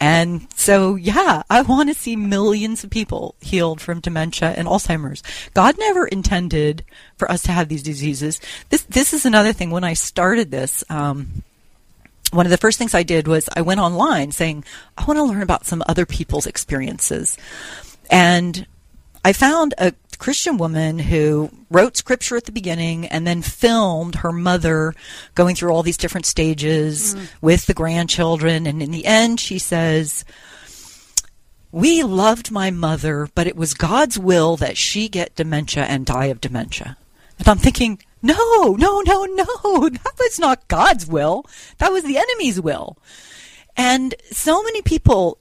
And 0.05 0.47
so, 0.53 0.93
yeah, 0.93 1.41
I 1.49 1.63
want 1.63 1.89
to 1.89 1.95
see 1.95 2.15
millions 2.15 2.83
of 2.83 2.91
people 2.91 3.33
healed 3.41 3.81
from 3.81 4.01
dementia 4.01 4.53
and 4.55 4.67
Alzheimer's. 4.67 5.23
God 5.55 5.79
never 5.79 6.05
intended 6.05 6.85
for 7.17 7.29
us 7.31 7.41
to 7.41 7.51
have 7.51 7.69
these 7.69 7.81
diseases. 7.81 8.39
This, 8.69 8.83
this 8.83 9.13
is 9.13 9.25
another 9.25 9.51
thing. 9.51 9.71
When 9.71 9.83
I 9.83 9.93
started 9.93 10.51
this, 10.51 10.83
um, 10.91 11.41
one 12.29 12.45
of 12.45 12.51
the 12.51 12.57
first 12.57 12.77
things 12.77 12.93
I 12.93 13.01
did 13.01 13.27
was 13.27 13.49
I 13.55 13.63
went 13.63 13.79
online 13.79 14.31
saying, 14.31 14.63
I 14.95 15.05
want 15.05 15.17
to 15.17 15.23
learn 15.23 15.41
about 15.41 15.65
some 15.65 15.81
other 15.87 16.05
people's 16.05 16.45
experiences. 16.45 17.35
And 18.11 18.67
I 19.23 19.33
found 19.33 19.73
a 19.79 19.91
Christian 20.15 20.57
woman 20.57 20.99
who 20.99 21.49
wrote 21.69 21.97
scripture 21.97 22.37
at 22.37 22.45
the 22.45 22.51
beginning 22.51 23.07
and 23.07 23.25
then 23.25 23.41
filmed 23.41 24.15
her 24.15 24.31
mother 24.31 24.93
going 25.35 25.55
through 25.55 25.71
all 25.71 25.83
these 25.83 25.97
different 25.97 26.25
stages 26.25 27.15
mm. 27.15 27.27
with 27.41 27.65
the 27.65 27.73
grandchildren. 27.73 28.67
And 28.67 28.81
in 28.81 28.91
the 28.91 29.05
end, 29.05 29.39
she 29.39 29.59
says, 29.59 30.25
We 31.71 32.03
loved 32.03 32.51
my 32.51 32.71
mother, 32.71 33.29
but 33.35 33.47
it 33.47 33.55
was 33.55 33.73
God's 33.73 34.17
will 34.19 34.57
that 34.57 34.77
she 34.77 35.09
get 35.09 35.35
dementia 35.35 35.83
and 35.83 36.05
die 36.05 36.25
of 36.25 36.41
dementia. 36.41 36.97
And 37.39 37.47
I'm 37.49 37.57
thinking, 37.57 37.99
no, 38.25 38.75
no, 38.79 39.01
no, 39.01 39.25
no. 39.25 39.89
That 39.89 40.13
was 40.17 40.39
not 40.39 40.67
God's 40.67 41.05
will. 41.05 41.45
That 41.77 41.91
was 41.91 42.03
the 42.03 42.17
enemy's 42.17 42.59
will. 42.59 42.97
And 43.77 44.15
so 44.31 44.63
many 44.63 44.81
people, 44.81 45.37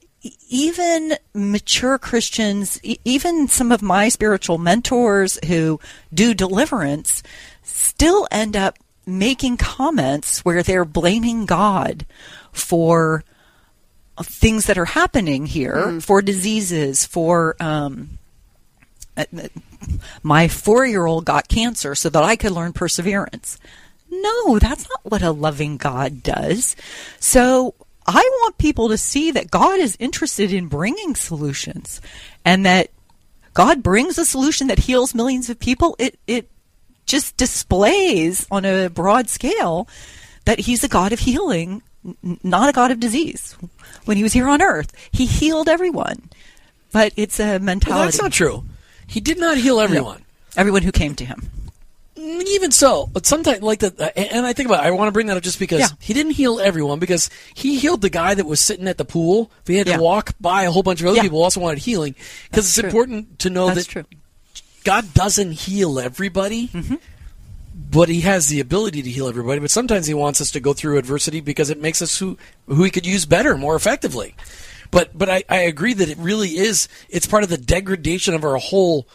even 0.49 1.17
mature 1.33 1.97
Christians, 1.97 2.79
even 2.83 3.47
some 3.47 3.71
of 3.71 3.81
my 3.81 4.09
spiritual 4.09 4.57
mentors 4.57 5.39
who 5.45 5.79
do 6.13 6.33
deliverance, 6.33 7.21
still 7.63 8.27
end 8.31 8.55
up 8.55 8.77
making 9.05 9.57
comments 9.57 10.43
where 10.43 10.63
they're 10.63 10.85
blaming 10.85 11.45
God 11.45 12.05
for 12.51 13.23
things 14.23 14.65
that 14.65 14.77
are 14.77 14.85
happening 14.85 15.45
here, 15.45 15.75
mm. 15.75 16.03
for 16.03 16.21
diseases, 16.21 17.05
for 17.05 17.55
um, 17.59 18.17
uh, 19.17 19.25
my 20.23 20.47
four 20.47 20.85
year 20.85 21.05
old 21.05 21.25
got 21.25 21.47
cancer 21.47 21.95
so 21.95 22.09
that 22.09 22.23
I 22.23 22.35
could 22.35 22.51
learn 22.51 22.73
perseverance. 22.73 23.59
No, 24.09 24.59
that's 24.59 24.87
not 24.89 25.11
what 25.11 25.21
a 25.21 25.31
loving 25.31 25.77
God 25.77 26.23
does. 26.23 26.75
So 27.19 27.75
I 28.07 28.21
want 28.41 28.57
people 28.57 28.89
to 28.89 28.97
see 28.97 29.31
that 29.31 29.49
God 29.49 29.79
is 29.79 29.97
interested 29.99 30.53
in 30.53 30.67
bringing 30.67 31.15
solutions 31.15 32.01
and 32.43 32.65
that 32.65 32.91
God 33.53 33.81
brings 33.81 34.17
a 34.17 34.25
solution 34.25 34.67
that 34.67 34.79
heals 34.79 35.15
millions 35.15 35.49
of 35.49 35.59
people. 35.59 35.95
It, 35.97 36.19
it 36.27 36.51
just 37.05 37.37
displays 37.37 38.47
on 38.51 38.65
a 38.65 38.89
broad 38.89 39.29
scale 39.29 39.87
that 40.45 40.59
he's 40.59 40.83
a 40.83 40.87
God 40.87 41.13
of 41.13 41.19
healing, 41.19 41.81
not 42.43 42.69
a 42.69 42.73
God 42.73 42.91
of 42.91 42.99
disease. 42.99 43.55
When 44.05 44.17
he 44.17 44.23
was 44.23 44.33
here 44.33 44.47
on 44.47 44.61
earth, 44.61 44.91
he 45.11 45.25
healed 45.25 45.67
everyone. 45.67 46.29
But 46.91 47.13
it's 47.15 47.39
a 47.39 47.59
mentality. 47.59 47.97
Well, 47.97 48.05
that's 48.05 48.21
not 48.21 48.31
true. 48.31 48.65
He 49.07 49.19
did 49.19 49.39
not 49.39 49.57
heal 49.57 49.79
everyone. 49.79 50.19
No. 50.19 50.25
Everyone 50.57 50.83
who 50.83 50.91
came 50.91 51.15
to 51.15 51.25
him. 51.25 51.49
Mm, 52.17 52.43
even 52.43 52.71
so, 52.71 53.07
but 53.07 53.25
sometimes 53.25 53.61
like 53.61 53.79
the 53.79 54.17
and 54.17 54.45
I 54.45 54.53
think 54.53 54.69
about 54.69 54.85
it, 54.85 54.87
I 54.87 54.91
want 54.91 55.09
to 55.09 55.11
bring 55.11 55.27
that 55.27 55.35
up 55.35 55.43
just 55.43 55.59
because 55.59 55.81
yeah. 55.81 55.87
he 55.99 56.13
didn't 56.13 56.31
heal 56.31 56.61
everyone 56.61 56.97
because 56.97 57.29
he 57.53 57.77
healed 57.77 58.01
the 58.01 58.09
guy 58.09 58.33
that 58.33 58.45
was 58.45 58.61
sitting 58.61 58.87
at 58.87 58.97
the 58.97 59.03
pool. 59.03 59.51
If 59.61 59.67
he 59.67 59.75
had 59.75 59.87
yeah. 59.87 59.97
to 59.97 60.01
walk 60.01 60.33
by 60.39 60.63
a 60.63 60.71
whole 60.71 60.83
bunch 60.83 61.01
of 61.01 61.07
other 61.07 61.17
yeah. 61.17 61.23
people 61.23 61.43
also 61.43 61.59
wanted 61.59 61.79
healing 61.79 62.15
because 62.49 62.67
it's 62.67 62.75
true. 62.75 62.87
important 62.87 63.39
to 63.39 63.49
know 63.49 63.67
That's 63.67 63.85
that 63.85 63.91
true. 63.91 64.03
God 64.85 65.13
doesn't 65.13 65.51
heal 65.51 65.99
everybody. 65.99 66.69
Mm-hmm. 66.69 66.95
But 67.91 68.07
he 68.07 68.21
has 68.21 68.47
the 68.47 68.61
ability 68.61 69.01
to 69.01 69.09
heal 69.09 69.27
everybody. 69.27 69.59
But 69.59 69.69
sometimes 69.69 70.07
he 70.07 70.13
wants 70.13 70.39
us 70.39 70.51
to 70.51 70.61
go 70.61 70.71
through 70.71 70.97
adversity 70.97 71.41
because 71.41 71.69
it 71.69 71.81
makes 71.81 72.01
us 72.01 72.17
who 72.17 72.37
who 72.67 72.83
he 72.83 72.89
could 72.89 73.05
use 73.05 73.25
better, 73.25 73.57
more 73.57 73.75
effectively. 73.75 74.35
But 74.91 75.17
but 75.17 75.29
I, 75.29 75.43
I 75.49 75.57
agree 75.57 75.93
that 75.93 76.07
it 76.07 76.17
really 76.17 76.57
is. 76.57 76.87
It's 77.09 77.27
part 77.27 77.43
of 77.43 77.49
the 77.49 77.57
degradation 77.57 78.33
of 78.33 78.45
our 78.45 78.55
whole 78.55 79.05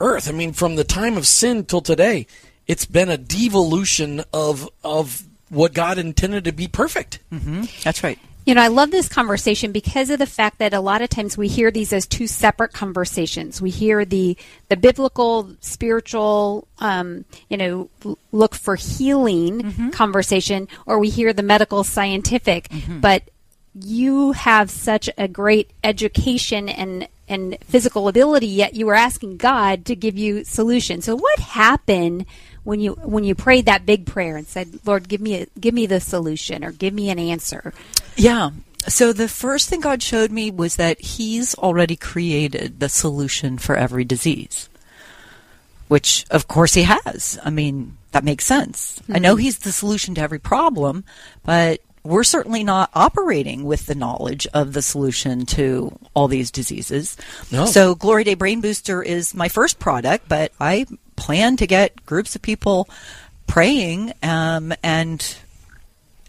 earth. 0.00 0.28
I 0.28 0.32
mean, 0.32 0.52
from 0.52 0.76
the 0.76 0.84
time 0.84 1.16
of 1.16 1.26
sin 1.26 1.64
till 1.64 1.80
today, 1.80 2.26
it's 2.66 2.84
been 2.84 3.08
a 3.08 3.18
devolution 3.18 4.22
of 4.32 4.68
of 4.82 5.24
what 5.48 5.74
God 5.74 5.98
intended 5.98 6.44
to 6.44 6.52
be 6.52 6.68
perfect. 6.68 7.20
Mm-hmm. 7.32 7.64
That's 7.82 8.02
right. 8.02 8.18
You 8.46 8.54
know, 8.54 8.60
I 8.60 8.68
love 8.68 8.90
this 8.90 9.08
conversation 9.08 9.72
because 9.72 10.10
of 10.10 10.18
the 10.18 10.26
fact 10.26 10.58
that 10.58 10.74
a 10.74 10.80
lot 10.80 11.00
of 11.00 11.08
times 11.08 11.38
we 11.38 11.48
hear 11.48 11.70
these 11.70 11.94
as 11.94 12.06
two 12.06 12.26
separate 12.26 12.74
conversations. 12.74 13.62
We 13.62 13.70
hear 13.70 14.04
the 14.04 14.36
the 14.68 14.76
biblical, 14.76 15.56
spiritual, 15.60 16.68
um, 16.78 17.24
you 17.48 17.56
know, 17.56 17.88
look 18.32 18.54
for 18.54 18.76
healing 18.76 19.62
mm-hmm. 19.62 19.90
conversation, 19.90 20.68
or 20.84 20.98
we 20.98 21.08
hear 21.08 21.32
the 21.32 21.42
medical, 21.42 21.84
scientific. 21.84 22.68
Mm-hmm. 22.68 23.00
But 23.00 23.22
you 23.74 24.32
have 24.32 24.70
such 24.70 25.08
a 25.16 25.26
great 25.26 25.70
education 25.82 26.68
and 26.68 27.08
and 27.28 27.56
physical 27.64 28.08
ability 28.08 28.46
yet 28.46 28.74
you 28.74 28.86
were 28.86 28.94
asking 28.94 29.36
God 29.36 29.84
to 29.86 29.96
give 29.96 30.16
you 30.16 30.44
solution. 30.44 31.00
So 31.02 31.16
what 31.16 31.38
happened 31.38 32.26
when 32.64 32.80
you 32.80 32.92
when 32.92 33.24
you 33.24 33.34
prayed 33.34 33.66
that 33.66 33.86
big 33.86 34.06
prayer 34.06 34.36
and 34.36 34.46
said, 34.46 34.80
"Lord, 34.84 35.08
give 35.08 35.20
me 35.20 35.42
a, 35.42 35.46
give 35.58 35.74
me 35.74 35.86
the 35.86 36.00
solution 36.00 36.64
or 36.64 36.72
give 36.72 36.94
me 36.94 37.10
an 37.10 37.18
answer?" 37.18 37.72
Yeah. 38.16 38.50
So 38.86 39.12
the 39.12 39.28
first 39.28 39.68
thing 39.68 39.80
God 39.80 40.02
showed 40.02 40.30
me 40.30 40.50
was 40.50 40.76
that 40.76 41.00
he's 41.00 41.54
already 41.54 41.96
created 41.96 42.80
the 42.80 42.88
solution 42.88 43.56
for 43.56 43.76
every 43.76 44.04
disease. 44.04 44.68
Which 45.88 46.24
of 46.30 46.48
course 46.48 46.74
he 46.74 46.82
has. 46.82 47.38
I 47.44 47.50
mean, 47.50 47.96
that 48.12 48.24
makes 48.24 48.46
sense. 48.46 48.98
Mm-hmm. 49.00 49.16
I 49.16 49.18
know 49.18 49.34
mm-hmm. 49.34 49.42
he's 49.42 49.58
the 49.58 49.72
solution 49.72 50.14
to 50.14 50.20
every 50.20 50.38
problem, 50.38 51.04
but 51.44 51.80
we're 52.04 52.24
certainly 52.24 52.62
not 52.62 52.90
operating 52.94 53.64
with 53.64 53.86
the 53.86 53.94
knowledge 53.94 54.46
of 54.54 54.74
the 54.74 54.82
solution 54.82 55.46
to 55.46 55.98
all 56.12 56.28
these 56.28 56.50
diseases. 56.50 57.16
No. 57.50 57.64
So 57.64 57.94
Glory 57.94 58.24
Day 58.24 58.34
Brain 58.34 58.60
Booster 58.60 59.02
is 59.02 59.34
my 59.34 59.48
first 59.48 59.78
product, 59.78 60.28
but 60.28 60.52
I 60.60 60.86
plan 61.16 61.56
to 61.56 61.66
get 61.66 62.04
groups 62.04 62.36
of 62.36 62.42
people 62.42 62.88
praying 63.46 64.12
um, 64.22 64.74
and 64.82 65.36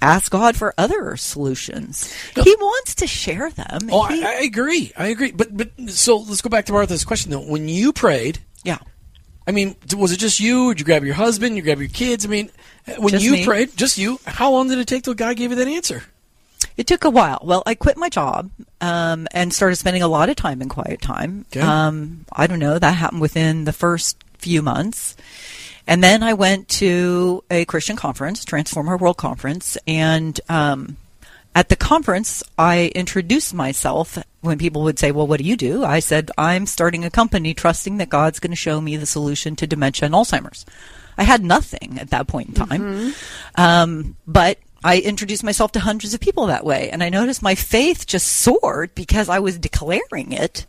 ask 0.01 0.31
God 0.31 0.55
for 0.55 0.73
other 0.77 1.17
solutions. 1.17 2.13
No. 2.37 2.43
He 2.43 2.55
wants 2.55 2.95
to 2.95 3.07
share 3.07 3.49
them. 3.49 3.89
Oh, 3.91 4.05
he, 4.05 4.23
I, 4.23 4.29
I, 4.29 4.41
agree. 4.43 4.93
I 4.97 5.07
agree. 5.07 5.31
But 5.31 5.55
but 5.55 5.71
so 5.87 6.17
let's 6.17 6.41
go 6.41 6.49
back 6.49 6.65
to 6.65 6.73
Martha's 6.73 7.03
question 7.03 7.31
though. 7.31 7.41
When 7.41 7.67
you 7.67 7.91
prayed, 7.91 8.39
yeah. 8.63 8.79
I 9.47 9.51
mean, 9.51 9.75
was 9.95 10.11
it 10.11 10.17
just 10.17 10.39
you? 10.39 10.73
Did 10.73 10.79
you 10.79 10.85
grab 10.85 11.03
your 11.03 11.15
husband? 11.15 11.55
You 11.55 11.61
grab 11.61 11.79
your 11.79 11.89
kids? 11.89 12.25
I 12.25 12.29
mean, 12.29 12.49
when 12.97 13.09
just 13.09 13.23
you 13.23 13.31
me. 13.33 13.45
prayed, 13.45 13.75
just 13.77 13.97
you. 13.97 14.19
How 14.25 14.51
long 14.51 14.69
did 14.69 14.79
it 14.79 14.87
take 14.87 15.03
till 15.03 15.13
God 15.13 15.37
gave 15.37 15.51
you 15.51 15.55
that 15.57 15.67
answer? 15.67 16.03
It 16.77 16.87
took 16.87 17.05
a 17.05 17.09
while. 17.09 17.39
Well, 17.43 17.63
I 17.65 17.75
quit 17.75 17.95
my 17.95 18.09
job 18.09 18.49
um, 18.81 19.27
and 19.31 19.53
started 19.53 19.77
spending 19.77 20.01
a 20.01 20.07
lot 20.07 20.29
of 20.29 20.35
time 20.35 20.61
in 20.61 20.69
quiet 20.69 20.99
time. 20.99 21.45
Okay. 21.51 21.61
Um, 21.61 22.25
I 22.31 22.47
don't 22.47 22.59
know. 22.59 22.77
That 22.77 22.95
happened 22.95 23.21
within 23.21 23.65
the 23.65 23.73
first 23.73 24.17
few 24.37 24.61
months. 24.61 25.15
And 25.87 26.03
then 26.03 26.23
I 26.23 26.33
went 26.33 26.67
to 26.69 27.43
a 27.49 27.65
Christian 27.65 27.95
conference, 27.95 28.43
Transform 28.43 28.89
Our 28.89 28.97
World 28.97 29.17
Conference, 29.17 29.77
and 29.87 30.39
um, 30.49 30.97
at 31.55 31.69
the 31.69 31.77
conference, 31.77 32.43
I 32.59 32.91
introduced 32.93 33.53
myself 33.53 34.17
when 34.41 34.57
people 34.57 34.83
would 34.83 34.99
say, 34.99 35.11
Well, 35.11 35.25
what 35.25 35.39
do 35.39 35.45
you 35.45 35.55
do? 35.55 35.85
I 35.85 35.99
said, 35.99 36.29
I'm 36.37 36.65
starting 36.65 37.05
a 37.05 37.09
company 37.09 37.53
trusting 37.53 37.97
that 37.97 38.09
God's 38.09 38.39
going 38.39 38.51
to 38.51 38.57
show 38.57 38.81
me 38.81 38.97
the 38.97 39.05
solution 39.05 39.55
to 39.55 39.65
dementia 39.65 40.05
and 40.05 40.13
Alzheimer's. 40.13 40.65
I 41.17 41.23
had 41.23 41.43
nothing 41.43 41.97
at 41.99 42.09
that 42.09 42.27
point 42.27 42.49
in 42.49 42.55
time. 42.55 42.81
Mm-hmm. 42.81 43.61
Um, 43.61 44.17
but 44.27 44.59
I 44.83 44.99
introduced 44.99 45.45
myself 45.45 45.71
to 45.71 45.79
hundreds 45.79 46.13
of 46.13 46.19
people 46.19 46.47
that 46.47 46.65
way. 46.65 46.89
And 46.89 47.01
I 47.01 47.09
noticed 47.09 47.41
my 47.41 47.55
faith 47.55 48.05
just 48.05 48.27
soared 48.27 48.93
because 48.93 49.29
I 49.29 49.39
was 49.39 49.57
declaring 49.57 50.33
it 50.33 50.65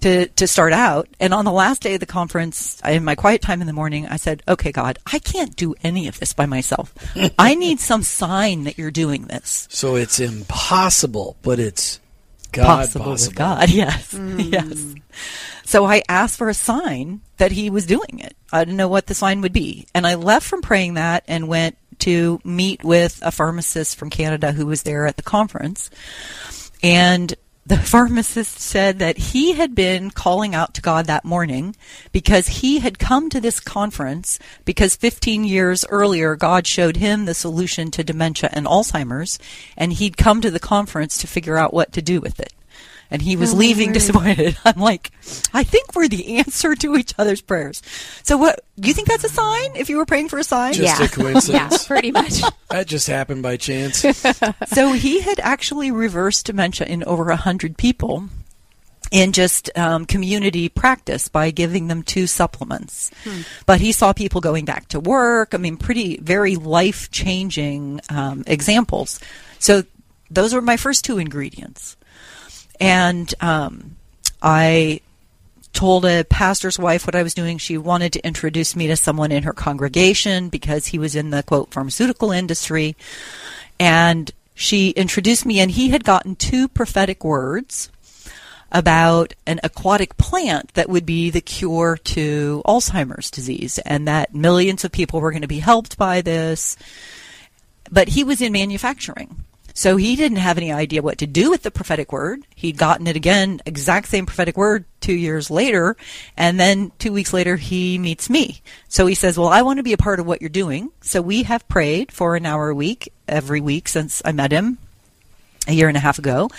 to, 0.00 0.28
to 0.28 0.46
start 0.46 0.72
out. 0.72 1.08
And 1.20 1.34
on 1.34 1.44
the 1.44 1.52
last 1.52 1.82
day 1.82 1.94
of 1.94 2.00
the 2.00 2.06
conference, 2.06 2.80
in 2.84 3.04
my 3.04 3.14
quiet 3.14 3.42
time 3.42 3.60
in 3.60 3.66
the 3.66 3.72
morning, 3.72 4.06
I 4.06 4.16
said, 4.16 4.42
okay, 4.46 4.72
God, 4.72 4.98
I 5.06 5.18
can't 5.18 5.54
do 5.56 5.74
any 5.82 6.08
of 6.08 6.18
this 6.18 6.32
by 6.32 6.46
myself. 6.46 6.94
I 7.38 7.54
need 7.54 7.80
some 7.80 8.02
sign 8.02 8.64
that 8.64 8.78
you're 8.78 8.90
doing 8.90 9.26
this. 9.26 9.66
So 9.70 9.96
it's 9.96 10.20
impossible, 10.20 11.36
but 11.42 11.58
it's 11.58 12.00
God 12.52 12.64
possible, 12.64 13.04
possible. 13.06 13.30
with 13.30 13.36
God. 13.36 13.70
Yes. 13.78 14.14
Mm. 14.14 14.52
Yes. 14.52 14.94
So 15.64 15.84
I 15.84 16.02
asked 16.08 16.38
for 16.38 16.48
a 16.48 16.54
sign 16.54 17.20
that 17.36 17.52
he 17.52 17.68
was 17.68 17.84
doing 17.86 18.20
it. 18.20 18.36
I 18.52 18.64
didn't 18.64 18.78
know 18.78 18.88
what 18.88 19.06
the 19.06 19.14
sign 19.14 19.42
would 19.42 19.52
be. 19.52 19.86
And 19.94 20.06
I 20.06 20.14
left 20.14 20.46
from 20.46 20.62
praying 20.62 20.94
that 20.94 21.24
and 21.28 21.48
went 21.48 21.76
to 22.00 22.40
meet 22.44 22.84
with 22.84 23.20
a 23.22 23.30
pharmacist 23.30 23.96
from 23.96 24.08
Canada 24.10 24.52
who 24.52 24.66
was 24.66 24.84
there 24.84 25.06
at 25.06 25.16
the 25.16 25.22
conference. 25.22 25.90
And 26.82 27.34
the 27.68 27.76
pharmacist 27.76 28.58
said 28.58 28.98
that 28.98 29.18
he 29.18 29.52
had 29.52 29.74
been 29.74 30.10
calling 30.10 30.54
out 30.54 30.72
to 30.72 30.80
God 30.80 31.04
that 31.04 31.22
morning 31.22 31.76
because 32.12 32.46
he 32.48 32.78
had 32.78 32.98
come 32.98 33.28
to 33.28 33.42
this 33.42 33.60
conference 33.60 34.38
because 34.64 34.96
15 34.96 35.44
years 35.44 35.84
earlier 35.90 36.34
God 36.34 36.66
showed 36.66 36.96
him 36.96 37.26
the 37.26 37.34
solution 37.34 37.90
to 37.90 38.02
dementia 38.02 38.48
and 38.54 38.64
Alzheimer's 38.64 39.38
and 39.76 39.92
he'd 39.92 40.16
come 40.16 40.40
to 40.40 40.50
the 40.50 40.58
conference 40.58 41.18
to 41.18 41.26
figure 41.26 41.58
out 41.58 41.74
what 41.74 41.92
to 41.92 42.00
do 42.00 42.22
with 42.22 42.40
it 42.40 42.54
and 43.10 43.22
he 43.22 43.36
was 43.36 43.54
oh, 43.54 43.56
leaving 43.56 43.92
disappointed. 43.94 44.56
I'm 44.64 44.80
like, 44.80 45.10
I 45.52 45.64
think 45.64 45.94
we're 45.94 46.08
the 46.08 46.38
answer 46.38 46.74
to 46.74 46.96
each 46.96 47.14
other's 47.18 47.40
prayers. 47.40 47.82
So 48.22 48.36
what, 48.36 48.60
do 48.78 48.88
you 48.88 48.94
think 48.94 49.08
that's 49.08 49.24
a 49.24 49.28
sign 49.28 49.76
if 49.76 49.88
you 49.88 49.96
were 49.96 50.06
praying 50.06 50.28
for 50.28 50.38
a 50.38 50.44
sign? 50.44 50.74
Just 50.74 51.00
yeah. 51.00 51.06
a 51.06 51.08
coincidence. 51.08 51.82
yeah, 51.82 51.86
pretty 51.86 52.10
much. 52.10 52.42
that 52.70 52.86
just 52.86 53.06
happened 53.06 53.42
by 53.42 53.56
chance. 53.56 53.98
so 54.66 54.92
he 54.92 55.20
had 55.20 55.40
actually 55.40 55.90
reversed 55.90 56.46
dementia 56.46 56.86
in 56.86 57.04
over 57.04 57.30
a 57.30 57.36
hundred 57.36 57.76
people 57.76 58.28
in 59.10 59.32
just 59.32 59.70
um, 59.76 60.04
community 60.04 60.68
practice 60.68 61.28
by 61.28 61.50
giving 61.50 61.88
them 61.88 62.02
two 62.02 62.26
supplements. 62.26 63.10
Hmm. 63.24 63.40
But 63.66 63.80
he 63.80 63.92
saw 63.92 64.12
people 64.12 64.40
going 64.40 64.64
back 64.64 64.88
to 64.88 65.00
work. 65.00 65.54
I 65.54 65.58
mean, 65.58 65.76
pretty, 65.76 66.18
very 66.18 66.56
life 66.56 67.10
changing 67.10 68.00
um, 68.10 68.44
examples. 68.46 69.20
So 69.58 69.84
those 70.30 70.54
were 70.54 70.60
my 70.60 70.76
first 70.76 71.04
two 71.04 71.18
ingredients. 71.18 71.96
And 72.80 73.32
um, 73.40 73.96
I 74.42 75.00
told 75.72 76.04
a 76.04 76.24
pastor's 76.24 76.78
wife 76.78 77.06
what 77.06 77.14
I 77.14 77.22
was 77.22 77.34
doing. 77.34 77.58
She 77.58 77.78
wanted 77.78 78.12
to 78.14 78.26
introduce 78.26 78.74
me 78.74 78.86
to 78.88 78.96
someone 78.96 79.30
in 79.30 79.44
her 79.44 79.52
congregation 79.52 80.48
because 80.48 80.86
he 80.88 80.98
was 80.98 81.14
in 81.14 81.30
the 81.30 81.42
quote 81.42 81.72
pharmaceutical 81.72 82.32
industry. 82.32 82.96
And 83.78 84.30
she 84.54 84.90
introduced 84.90 85.46
me, 85.46 85.60
and 85.60 85.70
he 85.70 85.90
had 85.90 86.02
gotten 86.02 86.34
two 86.34 86.66
prophetic 86.66 87.22
words 87.22 87.90
about 88.72 89.32
an 89.46 89.60
aquatic 89.62 90.16
plant 90.16 90.74
that 90.74 90.88
would 90.88 91.06
be 91.06 91.30
the 91.30 91.40
cure 91.40 91.96
to 91.96 92.60
Alzheimer's 92.66 93.30
disease, 93.30 93.78
and 93.78 94.08
that 94.08 94.34
millions 94.34 94.84
of 94.84 94.92
people 94.92 95.20
were 95.20 95.30
going 95.30 95.42
to 95.42 95.48
be 95.48 95.60
helped 95.60 95.96
by 95.96 96.20
this. 96.20 96.76
But 97.90 98.08
he 98.08 98.24
was 98.24 98.42
in 98.42 98.52
manufacturing. 98.52 99.44
So 99.78 99.96
he 99.96 100.16
didn't 100.16 100.38
have 100.38 100.58
any 100.58 100.72
idea 100.72 101.02
what 101.02 101.18
to 101.18 101.26
do 101.28 101.50
with 101.50 101.62
the 101.62 101.70
prophetic 101.70 102.10
word. 102.10 102.40
He'd 102.56 102.78
gotten 102.78 103.06
it 103.06 103.14
again, 103.14 103.60
exact 103.64 104.08
same 104.08 104.26
prophetic 104.26 104.56
word 104.56 104.86
two 105.00 105.14
years 105.14 105.52
later. 105.52 105.96
And 106.36 106.58
then 106.58 106.90
two 106.98 107.12
weeks 107.12 107.32
later, 107.32 107.54
he 107.54 107.96
meets 107.96 108.28
me. 108.28 108.60
So 108.88 109.06
he 109.06 109.14
says, 109.14 109.38
Well, 109.38 109.46
I 109.46 109.62
want 109.62 109.76
to 109.76 109.84
be 109.84 109.92
a 109.92 109.96
part 109.96 110.18
of 110.18 110.26
what 110.26 110.40
you're 110.42 110.48
doing. 110.48 110.90
So 111.00 111.22
we 111.22 111.44
have 111.44 111.68
prayed 111.68 112.10
for 112.10 112.34
an 112.34 112.44
hour 112.44 112.70
a 112.70 112.74
week 112.74 113.12
every 113.28 113.60
week 113.60 113.86
since 113.86 114.20
I 114.24 114.32
met 114.32 114.50
him 114.50 114.78
a 115.68 115.72
year 115.72 115.88
and 115.88 115.96
a 115.96 116.00
half 116.00 116.18
ago. 116.18 116.50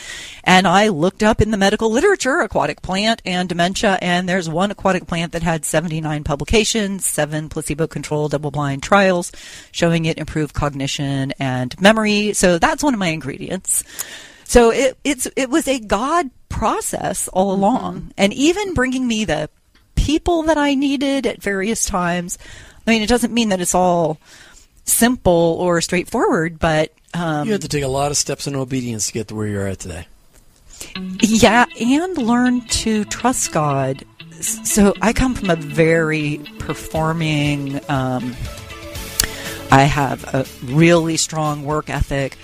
And 0.43 0.67
I 0.67 0.89
looked 0.89 1.23
up 1.23 1.41
in 1.41 1.51
the 1.51 1.57
medical 1.57 1.91
literature 1.91 2.39
aquatic 2.39 2.81
plant 2.81 3.21
and 3.25 3.49
dementia, 3.49 3.97
and 4.01 4.29
there's 4.29 4.47
one 4.47 4.71
aquatic 4.71 5.07
plant 5.07 5.33
that 5.33 5.43
had 5.43 5.65
79 5.65 6.23
publications, 6.23 7.05
seven 7.05 7.49
placebo 7.49 7.87
controlled 7.87 8.31
double 8.31 8.51
blind 8.51 8.83
trials 8.83 9.31
showing 9.71 10.05
it 10.05 10.17
improved 10.17 10.53
cognition 10.53 11.33
and 11.39 11.79
memory. 11.81 12.33
So 12.33 12.59
that's 12.59 12.83
one 12.83 12.93
of 12.93 12.99
my 12.99 13.07
ingredients. 13.07 13.83
So 14.45 14.71
it, 14.71 14.97
it's, 15.03 15.27
it 15.35 15.49
was 15.49 15.67
a 15.67 15.79
God 15.79 16.29
process 16.47 17.27
all 17.27 17.53
mm-hmm. 17.53 17.63
along. 17.63 17.95
Mm-hmm. 17.95 18.09
And 18.17 18.33
even 18.33 18.73
bringing 18.73 19.07
me 19.07 19.25
the 19.25 19.49
people 19.95 20.43
that 20.43 20.57
I 20.57 20.75
needed 20.75 21.27
at 21.27 21.41
various 21.41 21.85
times. 21.85 22.37
I 22.87 22.91
mean, 22.91 23.01
it 23.01 23.09
doesn't 23.09 23.33
mean 23.33 23.49
that 23.49 23.61
it's 23.61 23.75
all 23.75 24.17
simple 24.85 25.57
or 25.59 25.81
straightforward, 25.81 26.57
but 26.57 26.91
um, 27.13 27.47
you 27.47 27.53
have 27.53 27.61
to 27.61 27.67
take 27.67 27.83
a 27.83 27.87
lot 27.87 28.11
of 28.11 28.17
steps 28.17 28.47
in 28.47 28.55
obedience 28.55 29.07
to 29.07 29.13
get 29.13 29.27
to 29.29 29.35
where 29.35 29.47
you're 29.47 29.67
at 29.67 29.79
today. 29.79 30.07
Yeah, 31.21 31.65
and 31.79 32.17
learn 32.17 32.61
to 32.61 33.05
trust 33.05 33.51
God. 33.51 34.05
So 34.39 34.93
I 35.01 35.13
come 35.13 35.35
from 35.35 35.49
a 35.49 35.55
very 35.55 36.37
performing. 36.59 37.81
Um, 37.89 38.35
I 39.71 39.83
have 39.83 40.23
a 40.33 40.45
really 40.63 41.17
strong 41.17 41.65
work 41.65 41.89
ethic. 41.89 42.37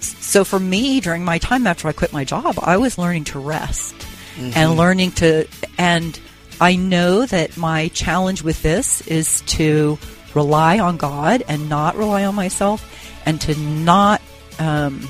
So 0.00 0.44
for 0.44 0.58
me, 0.58 1.00
during 1.00 1.24
my 1.24 1.38
time 1.38 1.66
after 1.66 1.88
I 1.88 1.92
quit 1.92 2.12
my 2.12 2.24
job, 2.24 2.58
I 2.60 2.76
was 2.76 2.98
learning 2.98 3.24
to 3.24 3.38
rest 3.38 3.94
mm-hmm. 3.94 4.50
and 4.54 4.76
learning 4.76 5.12
to. 5.12 5.46
And 5.78 6.18
I 6.60 6.76
know 6.76 7.26
that 7.26 7.56
my 7.56 7.88
challenge 7.88 8.42
with 8.42 8.62
this 8.62 9.00
is 9.02 9.42
to 9.42 9.98
rely 10.36 10.78
on 10.78 10.98
God 10.98 11.42
and 11.48 11.68
not 11.68 11.96
rely 11.96 12.24
on 12.24 12.34
myself 12.34 12.84
and 13.24 13.40
to 13.40 13.58
not 13.58 14.20
um, 14.60 15.08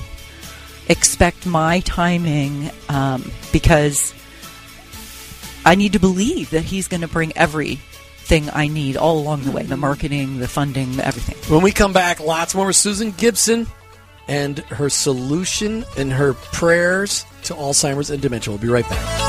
expect 0.87 1.45
my 1.45 1.81
timing 1.81 2.71
um, 2.89 3.29
because 3.51 4.15
I 5.65 5.75
need 5.75 5.93
to 5.93 5.99
believe 5.99 6.49
that 6.51 6.63
He's 6.63 6.87
going 6.87 7.01
to 7.01 7.07
bring 7.07 7.35
everything 7.37 8.49
I 8.53 8.67
need 8.67 8.95
all 8.97 9.19
along 9.19 9.43
the 9.43 9.51
way 9.51 9.63
the 9.63 9.77
marketing, 9.77 10.39
the 10.39 10.47
funding, 10.47 10.99
everything. 10.99 11.37
When 11.53 11.61
we 11.61 11.71
come 11.71 11.93
back, 11.93 12.19
lots 12.19 12.55
more 12.55 12.67
with 12.67 12.77
Susan 12.77 13.11
Gibson 13.11 13.67
and 14.29 14.59
her 14.59 14.89
solution 14.89 15.85
and 15.97 16.11
her 16.11 16.33
prayers 16.33 17.25
to 17.43 17.53
Alzheimer's 17.53 18.09
and 18.09 18.21
dementia. 18.21 18.51
We'll 18.51 18.61
be 18.61 18.69
right 18.69 18.89
back. 18.89 19.26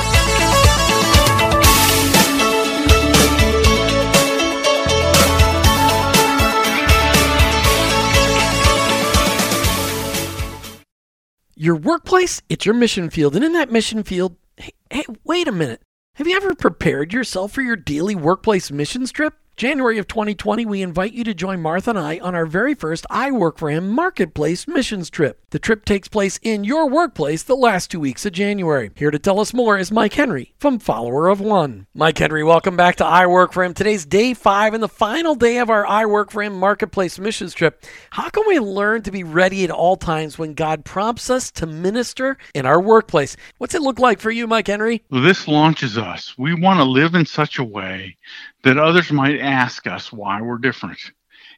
Your 11.58 11.76
workplace, 11.76 12.40
it's 12.48 12.64
your 12.64 12.74
mission 12.74 13.10
field. 13.10 13.34
And 13.34 13.44
in 13.44 13.52
that 13.52 13.72
mission 13.72 14.04
field, 14.04 14.36
hey, 14.56 14.72
hey, 14.90 15.04
wait 15.24 15.48
a 15.48 15.52
minute. 15.52 15.82
Have 16.14 16.26
you 16.26 16.36
ever 16.36 16.54
prepared 16.54 17.12
yourself 17.12 17.52
for 17.52 17.62
your 17.62 17.76
daily 17.76 18.14
workplace 18.14 18.70
mission 18.70 19.04
trip? 19.06 19.34
January 19.58 19.98
of 19.98 20.06
2020, 20.06 20.64
we 20.66 20.82
invite 20.82 21.12
you 21.12 21.24
to 21.24 21.34
join 21.34 21.60
Martha 21.60 21.90
and 21.90 21.98
I 21.98 22.20
on 22.20 22.36
our 22.36 22.46
very 22.46 22.74
first 22.74 23.04
I 23.10 23.32
Work 23.32 23.58
for 23.58 23.70
Him 23.70 23.88
Marketplace 23.88 24.68
missions 24.68 25.10
trip. 25.10 25.40
The 25.50 25.58
trip 25.58 25.84
takes 25.84 26.06
place 26.06 26.38
in 26.44 26.62
your 26.62 26.88
workplace 26.88 27.42
the 27.42 27.56
last 27.56 27.90
two 27.90 27.98
weeks 27.98 28.24
of 28.24 28.34
January. 28.34 28.92
Here 28.94 29.10
to 29.10 29.18
tell 29.18 29.40
us 29.40 29.52
more 29.52 29.76
is 29.76 29.90
Mike 29.90 30.14
Henry 30.14 30.54
from 30.58 30.78
Follower 30.78 31.26
of 31.26 31.40
One. 31.40 31.88
Mike 31.92 32.18
Henry, 32.18 32.44
welcome 32.44 32.76
back 32.76 32.94
to 32.96 33.04
I 33.04 33.26
Work 33.26 33.52
for 33.52 33.64
Him. 33.64 33.74
Today's 33.74 34.06
day 34.06 34.32
five 34.32 34.74
and 34.74 34.82
the 34.82 34.86
final 34.86 35.34
day 35.34 35.58
of 35.58 35.70
our 35.70 35.84
I 35.84 36.06
Work 36.06 36.30
for 36.30 36.44
Him 36.44 36.56
Marketplace 36.56 37.18
missions 37.18 37.52
trip. 37.52 37.84
How 38.10 38.28
can 38.28 38.44
we 38.46 38.60
learn 38.60 39.02
to 39.02 39.10
be 39.10 39.24
ready 39.24 39.64
at 39.64 39.72
all 39.72 39.96
times 39.96 40.38
when 40.38 40.54
God 40.54 40.84
prompts 40.84 41.30
us 41.30 41.50
to 41.52 41.66
minister 41.66 42.38
in 42.54 42.64
our 42.64 42.80
workplace? 42.80 43.36
What's 43.56 43.74
it 43.74 43.82
look 43.82 43.98
like 43.98 44.20
for 44.20 44.30
you, 44.30 44.46
Mike 44.46 44.68
Henry? 44.68 45.02
This 45.10 45.48
launches 45.48 45.98
us. 45.98 46.38
We 46.38 46.54
want 46.54 46.78
to 46.78 46.84
live 46.84 47.16
in 47.16 47.26
such 47.26 47.58
a 47.58 47.64
way 47.64 48.16
that 48.62 48.78
others 48.78 49.12
might 49.12 49.40
ask 49.40 49.86
us 49.86 50.12
why 50.12 50.40
we're 50.42 50.58
different. 50.58 50.98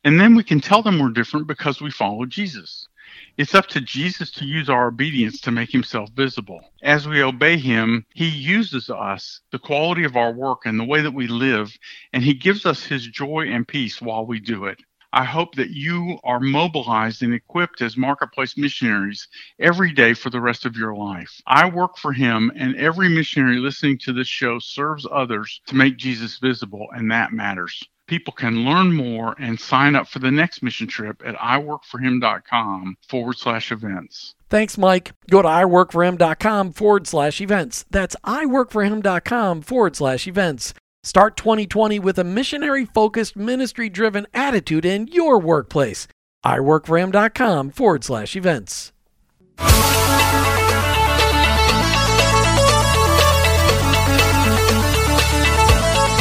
And 0.05 0.21
then 0.21 0.35
we 0.35 0.45
can 0.45 0.61
tell 0.61 0.83
them 0.83 0.99
we're 0.99 1.11
different 1.11 1.47
because 1.47 1.81
we 1.81 1.91
follow 1.91 2.27
Jesus. 2.27 2.89
It's 3.37 3.55
up 3.55 3.67
to 3.69 3.81
Jesus 3.81 4.31
to 4.33 4.45
use 4.45 4.71
our 4.71 4.89
obedience 4.89 5.41
to 5.41 5.51
make 5.51 5.71
himself 5.71 6.11
visible. 6.11 6.61
As 6.83 7.09
we 7.09 7.23
obey 7.23 7.57
him, 7.57 8.07
he 8.15 8.29
uses 8.29 8.89
us, 8.89 9.41
the 9.51 9.59
quality 9.59 10.05
of 10.05 10.17
our 10.17 10.33
work, 10.33 10.61
and 10.65 10.79
the 10.79 10.85
way 10.85 11.01
that 11.03 11.15
we 11.15 11.27
live, 11.27 11.77
and 12.13 12.23
he 12.23 12.35
gives 12.35 12.67
us 12.67 12.85
his 12.85 13.07
joy 13.09 13.47
and 13.49 13.67
peace 13.67 14.01
while 14.01 14.27
we 14.27 14.39
do 14.41 14.67
it. 14.67 14.79
I 15.13 15.25
hope 15.25 15.55
that 15.57 15.71
you 15.71 16.19
are 16.25 16.41
mobilized 16.41 17.23
and 17.23 17.35
equipped 17.35 17.83
as 17.83 17.97
marketplace 17.97 18.57
missionaries 18.57 19.27
every 19.59 19.93
day 19.93 20.15
for 20.15 20.31
the 20.31 20.41
rest 20.41 20.65
of 20.65 20.77
your 20.77 20.95
life. 20.95 21.41
I 21.47 21.69
work 21.69 21.97
for 21.99 22.13
him, 22.13 22.53
and 22.55 22.77
every 22.77 23.09
missionary 23.09 23.59
listening 23.59 23.99
to 24.05 24.13
this 24.13 24.29
show 24.29 24.59
serves 24.59 25.07
others 25.11 25.61
to 25.67 25.75
make 25.75 25.97
Jesus 25.97 26.39
visible, 26.39 26.87
and 26.93 27.11
that 27.11 27.33
matters. 27.33 27.83
People 28.07 28.33
can 28.33 28.65
learn 28.65 28.93
more 28.93 29.37
and 29.39 29.59
sign 29.61 29.95
up 29.95 30.09
for 30.09 30.19
the 30.19 30.33
next 30.33 30.65
mission 30.65 30.89
trip 30.89 31.23
at 31.25 31.37
iworkforhim.com 31.37 32.97
forward 33.09 33.39
slash 33.39 33.71
events. 33.71 34.35
Thanks, 34.49 34.77
Mike. 34.77 35.13
Go 35.31 35.43
to 35.43 35.49
iworkforhim.com 35.49 36.73
forward 36.73 37.07
slash 37.07 37.41
events. 37.41 37.85
That's 37.89 38.17
iworkforhim.com 38.25 39.63
forward 39.63 39.95
slash 39.95 40.27
events. 40.27 40.75
Start 41.03 41.39
2020 41.39 41.99
with 41.99 42.19
a 42.19 42.25
missionary 42.25 42.85
focused, 42.85 43.35
ministry 43.35 43.89
driven 43.89 44.27
attitude 44.35 44.85
in 44.85 45.07
your 45.07 45.39
workplace. 45.39 46.07
iworkforhim.com 46.45 47.71
forward 47.71 48.05
slash 48.05 48.37
events. 48.37 48.93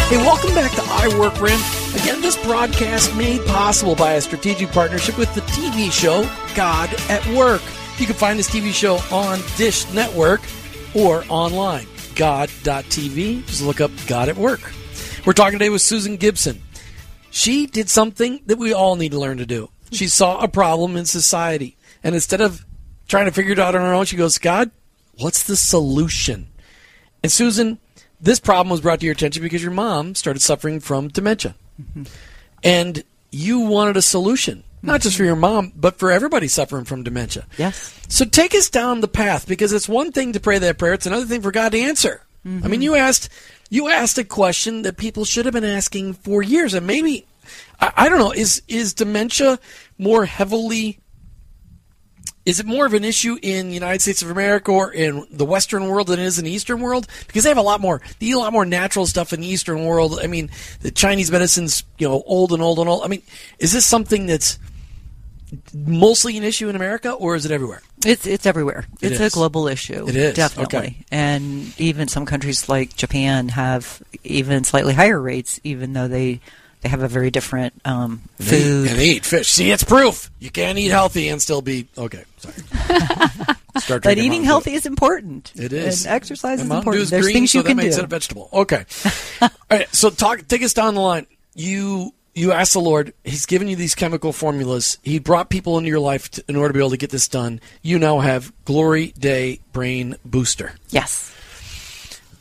Hey, 0.08 0.18
welcome 0.18 0.56
back 0.56 0.72
to 0.72 0.82
I 0.82 1.14
Work 1.20 1.36
for 1.36 1.50
Him. 1.50 1.60
Again, 2.02 2.22
this 2.22 2.42
broadcast 2.46 3.14
made 3.18 3.46
possible 3.48 3.96
by 3.96 4.14
a 4.14 4.22
strategic 4.22 4.70
partnership 4.70 5.18
with 5.18 5.34
the 5.36 5.42
TV 5.42 5.92
show 5.92 6.24
God 6.56 6.90
at 7.10 7.28
Work. 7.36 7.62
You 7.98 8.06
can 8.06 8.16
find 8.16 8.40
this 8.40 8.50
TV 8.50 8.72
show 8.72 8.96
on 9.14 9.40
Dish 9.58 9.92
Network 9.94 10.40
or 10.96 11.26
online 11.28 11.86
god.tv. 12.20 13.46
Just 13.48 13.64
look 13.64 13.80
up 13.80 13.92
God 14.06 14.28
at 14.28 14.36
Work. 14.36 14.60
We're 15.26 15.32
talking 15.32 15.58
today 15.58 15.70
with 15.70 15.82
Susan 15.82 16.18
Gibson. 16.18 16.62
She 17.32 17.66
did 17.66 17.90
something 17.90 18.42
that 18.46 18.58
we 18.58 18.74
all 18.74 18.98
need 18.98 19.14
to 19.14 19.20
learn 19.20 19.38
to 19.38 19.46
do. 19.46 19.70
She 19.94 20.10
saw 20.10 20.38
a 20.40 20.50
problem 20.50 20.98
in 20.98 21.06
society, 21.06 21.78
and 22.04 22.14
instead 22.14 22.42
of 22.42 22.66
trying 23.08 23.28
to 23.28 23.32
figure 23.32 23.54
it 23.54 23.60
out 23.60 23.74
on 23.74 23.80
her 23.80 23.94
own, 23.94 24.04
she 24.04 24.18
goes, 24.18 24.38
God, 24.38 24.70
what's 25.18 25.44
the 25.44 25.56
solution? 25.56 26.50
And 27.24 27.32
Susan, 27.32 27.80
this 28.20 28.42
problem 28.42 28.70
was 28.70 28.82
brought 28.82 29.00
to 29.00 29.06
your 29.06 29.14
attention 29.14 29.42
because 29.42 29.64
your 29.64 29.72
mom 29.72 30.14
started 30.14 30.42
suffering 30.42 30.82
from 30.82 31.08
dementia. 31.08 31.56
Mm-hmm. 31.82 32.04
And 32.66 33.04
you 33.32 33.62
wanted 33.62 33.96
a 33.96 34.02
solution, 34.02 34.66
not 34.82 35.02
just 35.02 35.18
for 35.18 35.24
your 35.24 35.36
mom, 35.36 35.74
but 35.76 36.00
for 36.00 36.12
everybody 36.12 36.48
suffering 36.48 36.86
from 36.86 37.04
dementia. 37.04 37.46
Yes. 37.58 38.00
So 38.08 38.26
take 38.26 38.56
us 38.56 38.70
down 38.70 39.02
the 39.02 39.08
path 39.08 39.48
because 39.48 39.74
it's 39.74 39.90
one 39.90 40.12
thing 40.12 40.34
to 40.34 40.40
pray 40.40 40.60
that 40.60 40.78
prayer, 40.78 40.94
it's 40.94 41.06
another 41.06 41.26
thing 41.26 41.42
for 41.42 41.52
God 41.52 41.72
to 41.74 41.80
answer. 41.80 42.22
Mm-hmm. 42.46 42.66
I 42.66 42.68
mean, 42.70 42.82
you 42.82 42.96
asked 42.96 43.30
you 43.70 43.90
asked 43.90 44.18
a 44.18 44.24
question 44.24 44.82
that 44.84 44.98
people 44.98 45.26
should 45.26 45.46
have 45.46 45.54
been 45.54 45.64
asking 45.64 46.14
for 46.14 46.42
years, 46.42 46.74
and 46.74 46.88
maybe 46.88 47.26
I, 47.80 47.94
I 47.96 48.10
don't 48.10 48.20
know. 48.20 48.32
Is 48.32 48.62
is 48.68 48.94
dementia 48.94 49.60
more 49.98 50.26
heavily? 50.26 51.00
Is 52.46 52.60
it 52.60 52.66
more 52.66 52.86
of 52.86 52.94
an 52.94 53.04
issue 53.04 53.38
in 53.42 53.68
the 53.68 53.76
United 53.76 54.02
States 54.02 54.24
of 54.24 54.32
America 54.32 54.72
or 54.72 54.92
in 54.92 55.28
the 55.30 55.46
Western 55.46 55.88
world 55.88 56.08
than 56.08 56.20
it 56.20 56.26
is 56.26 56.40
in 56.40 56.46
the 56.46 56.52
Eastern 56.52 56.80
world? 56.80 57.06
Because 57.28 57.44
they 57.44 57.50
have 57.50 57.58
a 57.58 57.62
lot 57.62 57.80
more, 57.82 58.02
they 58.20 58.28
eat 58.28 58.32
a 58.32 58.40
lot 58.40 58.54
more 58.54 58.66
natural 58.66 59.06
stuff 59.06 59.34
in 59.34 59.42
the 59.42 59.48
Eastern 59.48 59.86
world. 59.86 60.20
I 60.20 60.28
mean, 60.28 60.50
the 60.82 60.90
Chinese 60.90 61.32
medicine's 61.32 61.84
you 61.98 62.08
know 62.08 62.24
old 62.26 62.54
and 62.54 62.62
old 62.62 62.80
and 62.80 62.90
old. 62.90 63.04
I 63.04 63.08
mean, 63.08 63.22
is 63.60 63.74
this 63.74 63.86
something 63.86 64.26
that's 64.26 64.58
mostly 65.74 66.38
an 66.38 66.44
issue 66.44 66.70
in 66.70 66.76
America, 66.76 67.12
or 67.12 67.36
is 67.36 67.46
it 67.46 67.52
everywhere? 67.52 67.82
It's 68.06 68.26
it's 68.28 68.46
everywhere. 68.46 68.86
It 69.02 69.12
it's 69.14 69.22
is. 69.22 69.34
a 69.34 69.36
global 69.36 69.68
issue. 69.68 70.08
It 70.08 70.16
is, 70.16 70.36
definitely, 70.36 70.78
okay. 70.80 70.96
and 71.12 71.74
even 71.80 72.08
some 72.08 72.26
countries 72.26 72.70
like 72.70 72.96
Japan 72.96 73.50
have 73.50 74.02
even 74.24 74.64
slightly 74.64 74.94
higher 74.94 75.20
rates, 75.20 75.60
even 75.64 75.94
though 75.94 76.08
they 76.08 76.40
they 76.82 76.90
have 76.90 77.02
a 77.04 77.08
very 77.10 77.30
different 77.30 77.74
um, 77.84 78.22
They- 78.38 78.62
food. 78.62 78.88
and 78.90 78.98
they 79.00 79.10
eat 79.10 79.26
fish. 79.26 79.50
See, 79.50 79.70
it's 79.72 79.84
proof 79.84 80.32
you 80.40 80.50
can't 80.50 80.78
eat 80.78 80.88
healthy 80.92 81.28
and 81.30 81.42
still 81.42 81.62
be 81.62 81.88
okay. 81.98 82.24
Sorry. 82.38 82.56
But 83.88 84.18
eating 84.18 84.44
healthy 84.44 84.74
is 84.74 84.86
important. 84.86 85.54
It 85.56 85.72
is. 85.72 86.06
And 86.06 86.14
exercise 86.14 86.60
And 86.60 86.70
is 86.70 86.76
important. 86.78 86.96
Dew's 87.02 87.10
There's 87.12 87.26
green, 87.26 87.34
things 87.34 87.52
so 87.52 87.60
you 87.60 87.64
that 87.64 87.70
can 87.70 87.78
do. 87.78 87.88
it 87.88 87.98
a 87.98 88.08
vegetable. 88.08 88.50
Okay. 88.52 88.84
All 89.42 89.50
right. 89.72 89.96
So 89.96 90.10
talk. 90.10 90.46
Take 90.48 90.64
us 90.64 90.74
down 90.74 90.96
the 90.96 91.02
line. 91.02 91.28
You 91.56 92.14
you 92.40 92.54
asked 92.54 92.74
the 92.74 92.80
Lord. 92.80 93.14
He's 93.24 93.46
given 93.46 93.68
you 93.68 93.76
these 93.76 93.96
chemical 93.96 94.32
formulas. 94.32 94.98
He 95.04 95.20
brought 95.20 95.50
people 95.50 95.78
into 95.78 95.90
your 95.90 96.00
life 96.00 96.32
to, 96.32 96.44
in 96.48 96.56
order 96.56 96.70
to 96.70 96.74
be 96.74 96.80
able 96.80 96.92
to 96.92 96.98
get 96.98 97.10
this 97.10 97.28
done. 97.28 97.60
You 97.82 98.00
now 98.00 98.20
have 98.20 98.54
Glory 98.66 99.14
Day 99.20 99.60
Brain 99.74 100.16
Booster. 100.26 100.74
yes. 100.90 101.36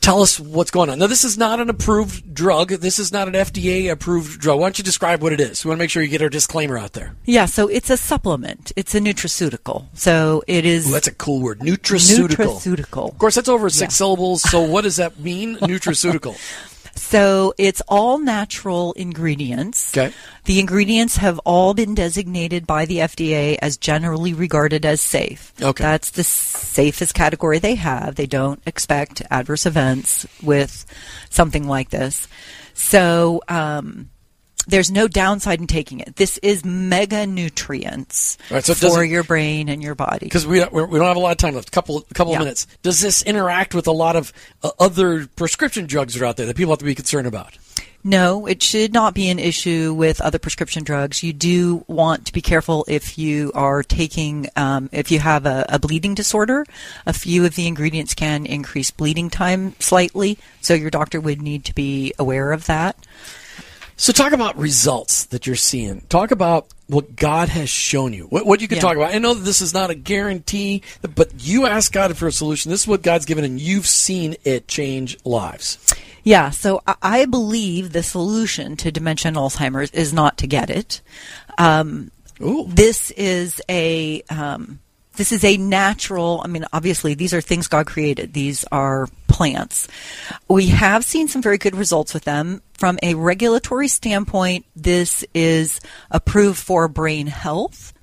Tell 0.01 0.21
us 0.21 0.39
what's 0.39 0.71
going 0.71 0.89
on. 0.89 0.97
Now, 0.97 1.07
this 1.07 1.25
is 1.25 1.37
not 1.37 1.59
an 1.59 1.69
approved 1.69 2.33
drug. 2.33 2.69
This 2.69 2.99
is 2.99 3.11
not 3.11 3.27
an 3.27 3.33
FDA 3.33 3.91
approved 3.91 4.39
drug. 4.39 4.57
Why 4.57 4.65
don't 4.65 4.77
you 4.77 4.83
describe 4.83 5.21
what 5.21 5.33
it 5.33 5.41
is? 5.41 5.63
We 5.63 5.69
want 5.69 5.77
to 5.77 5.83
make 5.83 5.89
sure 5.89 6.01
you 6.01 6.07
get 6.07 6.21
our 6.21 6.29
disclaimer 6.29 6.77
out 6.77 6.93
there. 6.93 7.13
Yeah, 7.25 7.45
so 7.45 7.67
it's 7.67 7.89
a 7.89 7.97
supplement. 7.97 8.71
It's 8.77 8.95
a 8.95 9.01
nutraceutical. 9.01 9.87
So 9.93 10.41
it 10.47 10.65
is 10.65 10.87
Ooh, 10.87 10.93
that's 10.93 11.07
a 11.07 11.13
cool 11.13 11.41
word. 11.41 11.59
Nutraceutical. 11.59 12.59
nutraceutical. 12.59 13.11
Of 13.11 13.17
course, 13.17 13.35
that's 13.35 13.49
over 13.49 13.69
six 13.69 13.97
syllables. 13.97 14.41
So, 14.41 14.61
what 14.61 14.81
does 14.81 14.95
that 14.95 15.19
mean? 15.19 15.57
Nutraceutical. 15.57 16.37
So 16.99 17.53
it's 17.57 17.81
all 17.87 18.19
natural 18.19 18.93
ingredients. 18.93 19.97
Okay. 19.97 20.13
The 20.45 20.59
ingredients 20.59 21.17
have 21.17 21.39
all 21.39 21.73
been 21.73 21.95
designated 21.95 22.67
by 22.67 22.85
the 22.85 22.97
FDA 22.97 23.57
as 23.61 23.77
generally 23.77 24.33
regarded 24.33 24.85
as 24.85 24.99
safe. 24.99 25.53
Okay. 25.61 25.81
That's 25.81 26.11
the 26.11 26.23
safest 26.23 27.13
category 27.13 27.57
they 27.59 27.75
have. 27.75 28.15
They 28.15 28.27
don't 28.27 28.61
expect 28.65 29.21
adverse 29.31 29.65
events 29.65 30.27
with 30.43 30.85
something 31.29 31.67
like 31.67 31.89
this. 31.89 32.27
So 32.73 33.41
um, 33.47 34.09
there's 34.69 34.91
no 34.91 35.07
downside 35.07 35.59
in 35.59 35.67
taking 35.67 35.99
it. 35.99 36.15
This 36.15 36.37
is 36.39 36.63
mega 36.63 37.25
nutrients 37.27 38.37
right, 38.49 38.63
so 38.63 38.73
for 38.73 39.03
your 39.03 39.23
brain 39.23 39.69
and 39.69 39.81
your 39.81 39.95
body. 39.95 40.25
because 40.25 40.45
we 40.47 40.63
we 40.71 40.83
we 40.83 40.99
don't 40.99 41.07
have 41.07 41.17
a 41.17 41.19
lot 41.19 41.31
of 41.31 41.37
time 41.37 41.55
left. 41.55 41.71
Couple 41.71 42.01
couple 42.13 42.33
Yeah. 42.33 42.39
of 42.39 42.43
minutes. 42.45 42.67
Does 42.83 43.01
this 43.01 43.23
interact 43.23 43.73
with 43.75 43.87
a 43.87 43.91
lot 43.91 44.15
of 44.15 44.31
uh, 44.63 44.71
other 44.79 45.27
prescription 45.35 45.85
drugs 45.85 46.13
that 46.13 46.21
are 46.21 46.25
out 46.25 46.37
there 46.37 46.45
that 46.45 46.55
people 46.55 46.71
have 46.71 46.79
to 46.79 46.85
be 46.85 46.95
concerned 46.95 47.27
about? 47.27 47.57
No, 48.01 48.45
it 48.45 48.63
should 48.63 48.93
not 48.93 49.13
be 49.13 49.27
an 49.27 49.39
issue 49.39 49.93
with 49.93 50.21
other 50.21 50.39
prescription 50.39 50.85
drugs. 50.85 51.21
You 51.21 51.33
do 51.33 51.83
want 51.87 52.27
to 52.27 52.33
be 52.33 52.41
careful 52.41 52.85
if 52.87 53.17
you 53.17 53.51
are 53.53 53.83
taking, 53.83 54.47
um, 54.55 54.89
if 54.93 55.11
you 55.11 55.19
have 55.19 55.45
a, 55.45 55.65
a 55.67 55.79
bleeding 55.79 56.15
disorder. 56.15 56.65
A 57.05 57.11
few 57.11 57.45
of 57.45 57.55
the 57.55 57.67
ingredients 57.67 58.13
can 58.13 58.45
increase 58.45 58.89
bleeding 58.89 59.29
time 59.29 59.75
slightly, 59.79 60.37
so 60.61 60.73
your 60.73 60.89
doctor 60.89 61.19
would 61.19 61.41
need 61.41 61.65
to 61.65 61.75
be 61.75 62.13
aware 62.17 62.53
of 62.53 62.67
that. 62.67 62.95
So 63.99 64.13
talk 64.13 64.31
about 64.31 64.57
results 64.57 65.25
that 65.25 65.45
you're 65.45 65.57
seeing. 65.57 65.99
Talk 66.07 66.31
about 66.31 66.67
what 66.87 67.17
God 67.17 67.49
has 67.49 67.69
shown 67.69 68.13
you. 68.13 68.27
What, 68.27 68.45
what 68.45 68.61
you 68.61 68.67
can 68.69 68.77
Yeah. 68.77 68.81
talk 68.81 68.95
about. 68.95 69.13
I 69.13 69.17
know 69.17 69.33
that 69.33 69.43
this 69.43 69.59
is 69.59 69.73
not 69.73 69.89
a 69.89 69.93
guarantee, 69.95 70.83
but 71.15 71.31
you 71.37 71.65
ask 71.65 71.91
God 71.91 72.15
for 72.15 72.25
a 72.25 72.31
solution. 72.31 72.71
This 72.71 72.79
is 72.83 72.87
what 72.87 73.01
God's 73.01 73.25
given, 73.25 73.43
and 73.43 73.59
you've 73.59 73.85
seen 73.85 74.37
it 74.45 74.69
change 74.69 75.17
lives. 75.25 75.77
Yeah, 76.23 76.49
so 76.51 76.81
I- 77.03 77.25
believe 77.25 77.91
the 77.91 78.01
solution 78.01 78.77
to 78.77 78.89
dementia 78.89 79.27
and 79.27 79.37
Alzheimer's 79.37 79.91
is 79.91 80.13
not 80.13 80.37
to 80.37 80.47
get 80.47 80.69
it. 80.69 81.01
Um, 81.57 82.09
this 82.39 83.11
is 83.11 83.61
a 83.67 84.21
um, 84.29 84.79
this 85.17 85.33
is 85.33 85.43
a 85.43 85.57
natural. 85.57 86.39
I 86.41 86.47
mean, 86.47 86.63
obviously, 86.71 87.15
these 87.15 87.33
are 87.33 87.41
things 87.41 87.67
God 87.67 87.85
created. 87.85 88.31
These 88.31 88.63
are 88.71 89.09
plants. 89.39 89.87
We 90.49 90.67
have 90.67 91.05
seen 91.05 91.29
some 91.29 91.41
very 91.41 91.57
good 91.57 91.73
results 91.73 92.13
with 92.13 92.25
them. 92.25 92.61
From 92.73 92.99
a 93.01 93.13
regulatory 93.13 93.87
standpoint, 93.87 94.65
this 94.75 95.23
is 95.33 95.79
approved 96.11 96.59
for 96.59 96.89
brain 96.89 97.27
health 97.27 97.93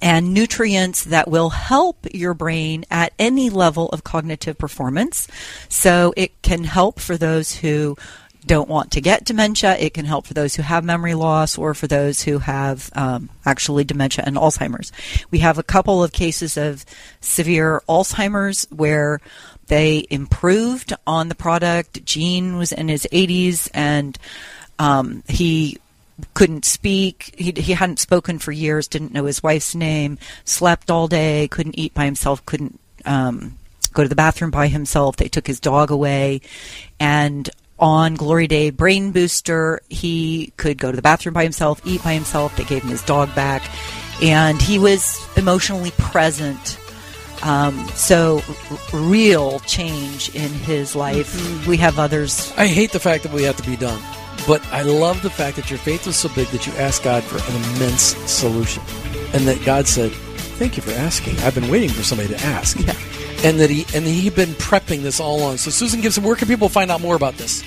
and 0.00 0.32
nutrients 0.32 1.02
that 1.02 1.26
will 1.26 1.50
help 1.50 2.06
your 2.14 2.34
brain 2.34 2.84
at 2.92 3.12
any 3.18 3.50
level 3.50 3.88
of 3.88 4.04
cognitive 4.04 4.56
performance. 4.56 5.26
So 5.68 6.14
it 6.16 6.40
can 6.42 6.62
help 6.62 7.00
for 7.00 7.16
those 7.16 7.56
who 7.56 7.96
don't 8.46 8.68
want 8.68 8.92
to 8.92 9.00
get 9.00 9.24
dementia. 9.24 9.76
It 9.78 9.94
can 9.94 10.04
help 10.04 10.26
for 10.26 10.34
those 10.34 10.54
who 10.54 10.62
have 10.62 10.84
memory 10.84 11.14
loss 11.14 11.58
or 11.58 11.74
for 11.74 11.86
those 11.86 12.22
who 12.22 12.38
have 12.38 12.90
um, 12.94 13.30
actually 13.44 13.84
dementia 13.84 14.24
and 14.26 14.36
Alzheimer's. 14.36 14.92
We 15.30 15.40
have 15.40 15.58
a 15.58 15.62
couple 15.62 16.02
of 16.02 16.12
cases 16.12 16.56
of 16.56 16.84
severe 17.20 17.82
Alzheimer's 17.88 18.66
where 18.70 19.20
they 19.70 20.04
improved 20.10 20.92
on 21.06 21.28
the 21.28 21.34
product. 21.36 22.04
Gene 22.04 22.56
was 22.56 22.72
in 22.72 22.88
his 22.88 23.06
80s 23.12 23.70
and 23.72 24.18
um, 24.80 25.22
he 25.28 25.78
couldn't 26.34 26.64
speak. 26.64 27.32
He, 27.38 27.52
he 27.52 27.72
hadn't 27.72 28.00
spoken 28.00 28.40
for 28.40 28.50
years, 28.50 28.88
didn't 28.88 29.12
know 29.12 29.26
his 29.26 29.44
wife's 29.44 29.76
name, 29.76 30.18
slept 30.44 30.90
all 30.90 31.06
day, 31.06 31.46
couldn't 31.46 31.78
eat 31.78 31.94
by 31.94 32.04
himself, 32.04 32.44
couldn't 32.46 32.80
um, 33.04 33.58
go 33.92 34.02
to 34.02 34.08
the 34.08 34.16
bathroom 34.16 34.50
by 34.50 34.66
himself. 34.66 35.14
They 35.14 35.28
took 35.28 35.46
his 35.46 35.60
dog 35.60 35.92
away. 35.92 36.40
And 36.98 37.48
on 37.78 38.16
Glory 38.16 38.48
Day 38.48 38.70
Brain 38.70 39.12
Booster, 39.12 39.82
he 39.88 40.52
could 40.56 40.78
go 40.78 40.90
to 40.90 40.96
the 40.96 41.00
bathroom 41.00 41.32
by 41.32 41.44
himself, 41.44 41.80
eat 41.86 42.02
by 42.02 42.14
himself. 42.14 42.56
They 42.56 42.64
gave 42.64 42.82
him 42.82 42.90
his 42.90 43.02
dog 43.02 43.32
back. 43.36 43.62
And 44.20 44.60
he 44.60 44.80
was 44.80 45.24
emotionally 45.36 45.92
present. 45.92 46.76
Um, 47.42 47.88
so, 47.94 48.42
r- 48.70 49.00
real 49.00 49.60
change 49.60 50.34
in 50.34 50.50
his 50.50 50.94
life. 50.94 51.66
We 51.66 51.76
have 51.78 51.98
others 51.98 52.52
I 52.56 52.66
hate 52.66 52.92
the 52.92 53.00
fact 53.00 53.22
that 53.22 53.32
we 53.32 53.42
have 53.44 53.56
to 53.56 53.62
be 53.62 53.76
done, 53.76 54.02
but 54.46 54.64
I 54.66 54.82
love 54.82 55.22
the 55.22 55.30
fact 55.30 55.56
that 55.56 55.70
your 55.70 55.78
faith 55.78 56.06
was 56.06 56.16
so 56.16 56.28
big 56.30 56.48
that 56.48 56.66
you 56.66 56.72
asked 56.74 57.02
God 57.02 57.22
for 57.22 57.38
an 57.38 57.76
immense 57.76 58.14
solution, 58.30 58.82
and 59.32 59.48
that 59.48 59.64
God 59.64 59.88
said, 59.88 60.12
"Thank 60.58 60.76
you 60.76 60.82
for 60.82 60.92
asking. 60.92 61.38
I've 61.38 61.54
been 61.54 61.70
waiting 61.70 61.88
for 61.88 62.02
somebody 62.02 62.28
to 62.28 62.40
ask." 62.44 62.78
Yeah. 62.78 62.94
And 63.42 63.58
that 63.58 63.70
he 63.70 63.86
and 63.96 64.04
he'd 64.04 64.34
been 64.34 64.50
prepping 64.50 65.00
this 65.00 65.18
all 65.18 65.38
along. 65.40 65.56
So 65.56 65.70
Susan 65.70 66.02
Gibson, 66.02 66.22
where 66.22 66.36
can 66.36 66.46
people 66.46 66.68
find 66.68 66.90
out 66.90 67.00
more 67.00 67.16
about 67.16 67.38
this? 67.38 67.64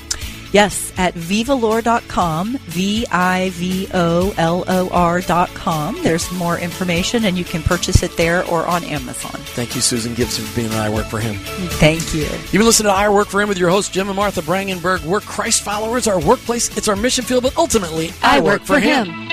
Yes, 0.54 0.94
at 0.98 1.16
vivolor.com, 1.16 2.58
V 2.60 3.06
I 3.12 3.50
V 3.50 3.88
O 3.94 4.34
L 4.38 4.63
O 4.68 4.89
R.com. 4.89 6.04
There's 6.04 6.32
more 6.32 6.60
information, 6.60 7.26
and 7.26 7.38
you 7.38 7.44
can 7.44 7.63
purchase 7.63 8.04
it 8.04 8.16
there 8.16 8.46
or 8.46 8.66
on 8.68 8.84
Amazon. 8.84 9.32
Thank 9.32 9.76
you, 9.76 9.82
Susan 9.82 10.13
Gibson, 10.13 10.46
for 10.46 10.56
being 10.56 10.72
an 10.72 10.78
I 10.78 10.89
Work 10.89 11.08
for 11.08 11.20
Him. 11.20 11.36
Thank 11.80 12.13
you. 12.13 12.22
You've 12.22 12.52
been 12.52 12.66
listening 12.66 12.92
to 12.92 12.96
I 12.96 13.10
Work 13.10 13.30
for 13.30 13.42
Him 13.42 13.50
with 13.50 13.58
your 13.58 13.72
hosts, 13.72 13.92
Jim 13.92 14.08
and 14.08 14.16
Martha 14.16 14.42
Brangenberg. 14.42 15.04
We're 15.04 15.22
Christ 15.22 15.63
followers. 15.63 16.08
Our 16.08 16.20
workplace, 16.20 16.76
it's 16.78 16.88
our 16.88 16.96
mission 16.96 17.26
field, 17.26 17.44
but 17.44 17.58
ultimately, 17.58 18.12
I, 18.22 18.39
work, 18.39 18.62
for 18.62 18.80
him. 18.80 19.33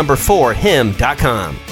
four 0.15 0.53
him.com. 0.53 1.70